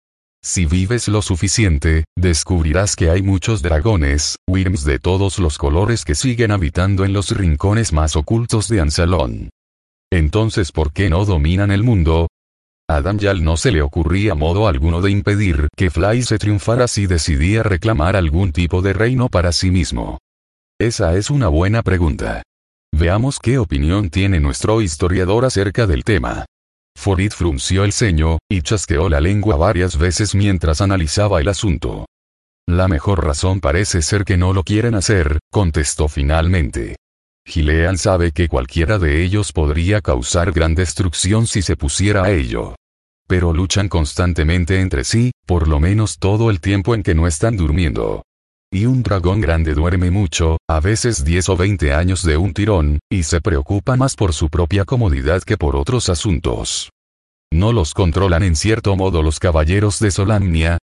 [0.44, 6.14] Si vives lo suficiente, descubrirás que hay muchos dragones, Wyrms de todos los colores que
[6.14, 9.50] siguen habitando en los rincones más ocultos de Ansalón.
[10.12, 12.28] Entonces, ¿por qué no dominan el mundo?
[12.88, 17.06] A Danyal no se le ocurría modo alguno de impedir que Fly se triunfara si
[17.06, 20.18] decidía reclamar algún tipo de reino para sí mismo.
[20.78, 22.42] Esa es una buena pregunta.
[23.02, 26.44] Veamos qué opinión tiene nuestro historiador acerca del tema.
[26.96, 32.06] Forid frunció el ceño, y chasqueó la lengua varias veces mientras analizaba el asunto.
[32.68, 36.94] La mejor razón parece ser que no lo quieren hacer, contestó finalmente.
[37.44, 42.76] Gilean sabe que cualquiera de ellos podría causar gran destrucción si se pusiera a ello.
[43.26, 47.56] Pero luchan constantemente entre sí, por lo menos todo el tiempo en que no están
[47.56, 48.22] durmiendo.
[48.74, 53.00] Y un dragón grande duerme mucho, a veces 10 o 20 años de un tirón,
[53.10, 56.88] y se preocupa más por su propia comodidad que por otros asuntos.
[57.52, 60.78] ¿No los controlan en cierto modo los caballeros de Solamnia?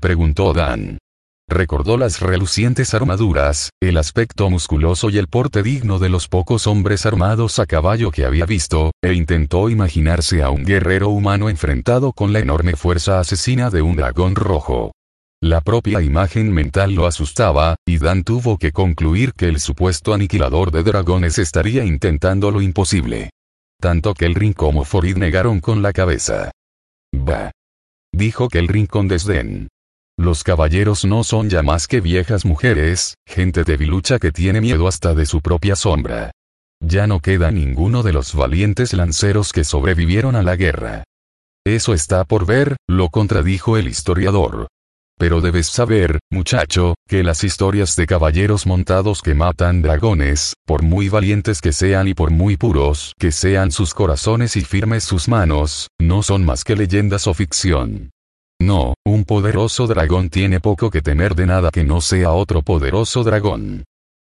[0.00, 0.98] Preguntó Dan.
[1.48, 7.06] Recordó las relucientes armaduras, el aspecto musculoso y el porte digno de los pocos hombres
[7.06, 12.32] armados a caballo que había visto, e intentó imaginarse a un guerrero humano enfrentado con
[12.32, 14.90] la enorme fuerza asesina de un dragón rojo.
[15.42, 20.70] La propia imagen mental lo asustaba, y Dan tuvo que concluir que el supuesto aniquilador
[20.70, 23.30] de dragones estaría intentando lo imposible.
[23.80, 26.50] Tanto Kelrin como Forid negaron con la cabeza.
[27.10, 27.52] Bah.
[28.12, 29.68] Dijo Kelrin con desdén.
[30.18, 35.14] Los caballeros no son ya más que viejas mujeres, gente debilucha que tiene miedo hasta
[35.14, 36.32] de su propia sombra.
[36.84, 41.04] Ya no queda ninguno de los valientes lanceros que sobrevivieron a la guerra.
[41.64, 44.68] Eso está por ver, lo contradijo el historiador.
[45.20, 51.10] Pero debes saber, muchacho, que las historias de caballeros montados que matan dragones, por muy
[51.10, 55.88] valientes que sean y por muy puros que sean sus corazones y firmes sus manos,
[56.00, 58.08] no son más que leyendas o ficción.
[58.62, 63.22] No, un poderoso dragón tiene poco que temer de nada que no sea otro poderoso
[63.22, 63.84] dragón.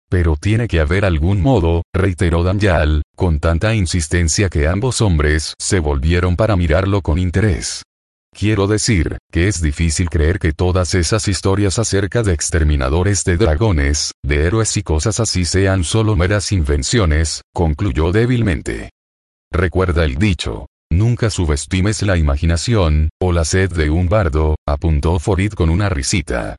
[0.09, 5.77] Pero tiene que haber algún modo, reiteró Danyal, con tanta insistencia que ambos hombres se
[5.77, 7.83] volvieron para mirarlo con interés.
[8.33, 14.13] Quiero decir, que es difícil creer que todas esas historias acerca de exterminadores de dragones,
[14.23, 18.91] de héroes y cosas así sean solo meras invenciones, concluyó débilmente.
[19.51, 20.67] Recuerda el dicho.
[20.91, 26.57] Nunca subestimes la imaginación, o la sed de un bardo, apuntó Forid con una risita.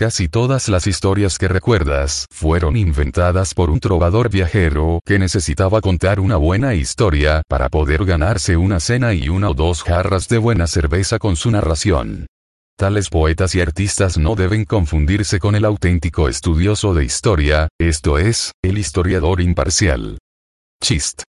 [0.00, 6.20] Casi todas las historias que recuerdas fueron inventadas por un trovador viajero que necesitaba contar
[6.20, 10.66] una buena historia para poder ganarse una cena y una o dos jarras de buena
[10.66, 12.24] cerveza con su narración.
[12.78, 18.52] Tales poetas y artistas no deben confundirse con el auténtico estudioso de historia, esto es,
[18.62, 20.16] el historiador imparcial.
[20.82, 21.24] Chist.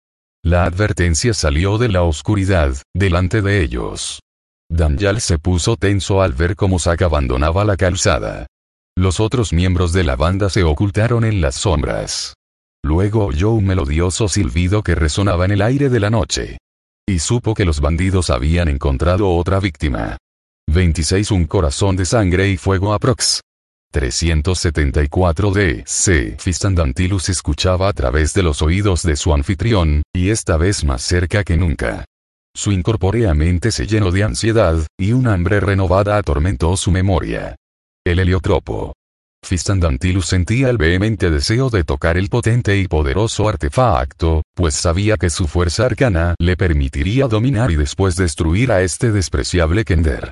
[0.44, 4.20] La advertencia salió de la oscuridad, delante de ellos.
[4.70, 8.46] Daniel se puso tenso al ver cómo Zack abandonaba la calzada.
[9.01, 12.34] Los otros miembros de la banda se ocultaron en las sombras.
[12.84, 16.59] Luego oyó un melodioso silbido que resonaba en el aire de la noche.
[17.09, 20.18] Y supo que los bandidos habían encontrado otra víctima.
[20.70, 23.40] 26 Un corazón de sangre y fuego aprox.
[23.90, 30.84] 374 DC Fistandantilus escuchaba a través de los oídos de su anfitrión, y esta vez
[30.84, 32.05] más cerca que nunca.
[32.55, 37.57] Su incorpórea mente se llenó de ansiedad, y una hambre renovada atormentó su memoria.
[38.07, 38.94] El heliotropo.
[39.44, 45.28] Fistandantilus sentía el vehemente deseo de tocar el potente y poderoso artefacto, pues sabía que
[45.28, 50.30] su fuerza arcana le permitiría dominar y después destruir a este despreciable Kender.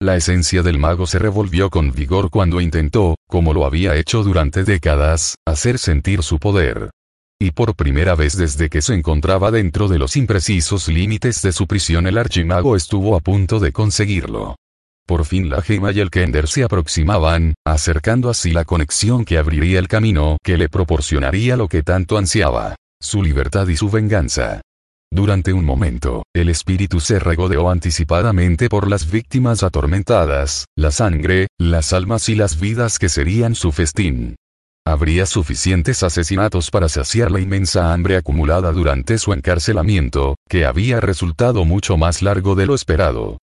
[0.00, 4.64] La esencia del mago se revolvió con vigor cuando intentó, como lo había hecho durante
[4.64, 6.90] décadas, hacer sentir su poder.
[7.38, 11.66] Y por primera vez desde que se encontraba dentro de los imprecisos límites de su
[11.66, 14.56] prisión el archimago estuvo a punto de conseguirlo.
[15.06, 19.78] Por fin la gema y el Kender se aproximaban, acercando así la conexión que abriría
[19.78, 24.60] el camino que le proporcionaría lo que tanto ansiaba, su libertad y su venganza.
[25.12, 31.92] Durante un momento, el espíritu se regodeó anticipadamente por las víctimas atormentadas, la sangre, las
[31.92, 34.36] almas y las vidas que serían su festín.
[34.86, 41.64] Habría suficientes asesinatos para saciar la inmensa hambre acumulada durante su encarcelamiento, que había resultado
[41.64, 43.38] mucho más largo de lo esperado.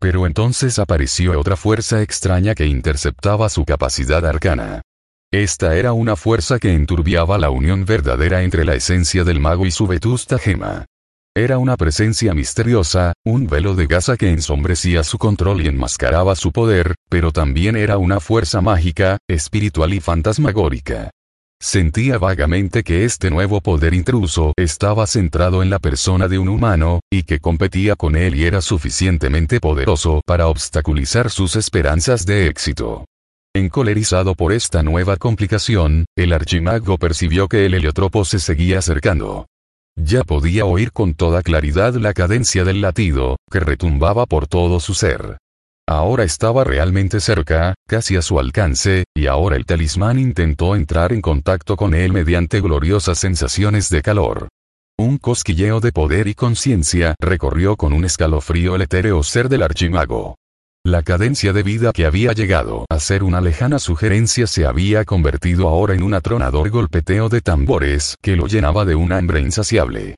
[0.00, 4.80] Pero entonces apareció otra fuerza extraña que interceptaba su capacidad arcana.
[5.30, 9.70] Esta era una fuerza que enturbiaba la unión verdadera entre la esencia del mago y
[9.70, 10.86] su vetusta gema.
[11.36, 16.50] Era una presencia misteriosa, un velo de gasa que ensombrecía su control y enmascaraba su
[16.50, 21.10] poder, pero también era una fuerza mágica, espiritual y fantasmagórica.
[21.62, 27.00] Sentía vagamente que este nuevo poder intruso estaba centrado en la persona de un humano,
[27.12, 33.04] y que competía con él y era suficientemente poderoso para obstaculizar sus esperanzas de éxito.
[33.54, 39.46] Encolerizado por esta nueva complicación, el archimago percibió que el heliotropo se seguía acercando.
[39.96, 44.94] Ya podía oír con toda claridad la cadencia del latido, que retumbaba por todo su
[44.94, 45.36] ser.
[45.90, 51.20] Ahora estaba realmente cerca, casi a su alcance, y ahora el talismán intentó entrar en
[51.20, 54.46] contacto con él mediante gloriosas sensaciones de calor.
[54.96, 60.36] Un cosquilleo de poder y conciencia recorrió con un escalofrío el etéreo ser del archimago.
[60.86, 65.66] La cadencia de vida que había llegado a ser una lejana sugerencia se había convertido
[65.66, 70.14] ahora en un atronador golpeteo de tambores que lo llenaba de un hambre insaciable.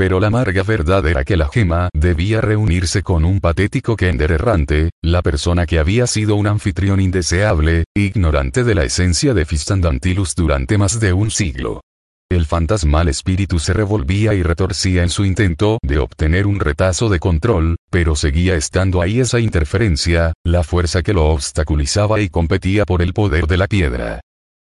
[0.00, 4.88] Pero la amarga verdad era que la gema debía reunirse con un patético Kender errante,
[5.02, 10.78] la persona que había sido un anfitrión indeseable, ignorante de la esencia de Fistandantilus durante
[10.78, 11.82] más de un siglo.
[12.30, 17.18] El fantasmal espíritu se revolvía y retorcía en su intento de obtener un retazo de
[17.18, 23.02] control, pero seguía estando ahí esa interferencia, la fuerza que lo obstaculizaba y competía por
[23.02, 24.20] el poder de la piedra.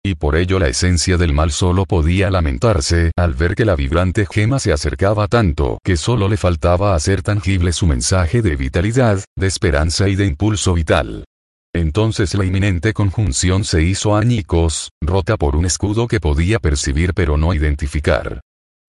[0.07, 4.27] Y por ello la esencia del mal solo podía lamentarse al ver que la vibrante
[4.31, 9.47] gema se acercaba tanto que solo le faltaba hacer tangible su mensaje de vitalidad, de
[9.47, 11.25] esperanza y de impulso vital.
[11.75, 17.39] Entonces la inminente conjunción se hizo añicos, rota por un escudo que podía percibir pero
[17.39, 18.43] no identificar.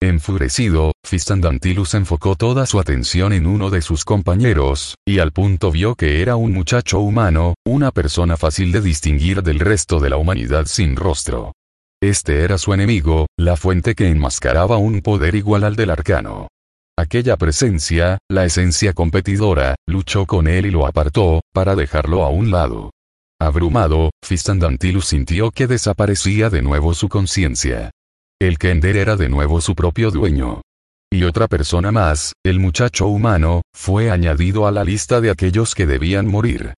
[0.08, 5.96] Enfurecido, Fistandantilus enfocó toda su atención en uno de sus compañeros, y al punto vio
[5.96, 10.66] que era un muchacho humano, una persona fácil de distinguir del resto de la humanidad
[10.68, 11.54] sin rostro.
[12.04, 16.50] Este era su enemigo, la fuente que enmascaraba un poder igual al del arcano.
[16.98, 22.52] Aquella presencia, la esencia competidora, luchó con él y lo apartó, para dejarlo a un
[22.52, 22.92] lado.
[23.42, 27.92] Abrumado, Fistandantilus sintió que desaparecía de nuevo su conciencia.
[28.42, 30.62] El Kender era de nuevo su propio dueño.
[31.10, 35.86] Y otra persona más, el muchacho humano, fue añadido a la lista de aquellos que
[35.86, 36.74] debían morir.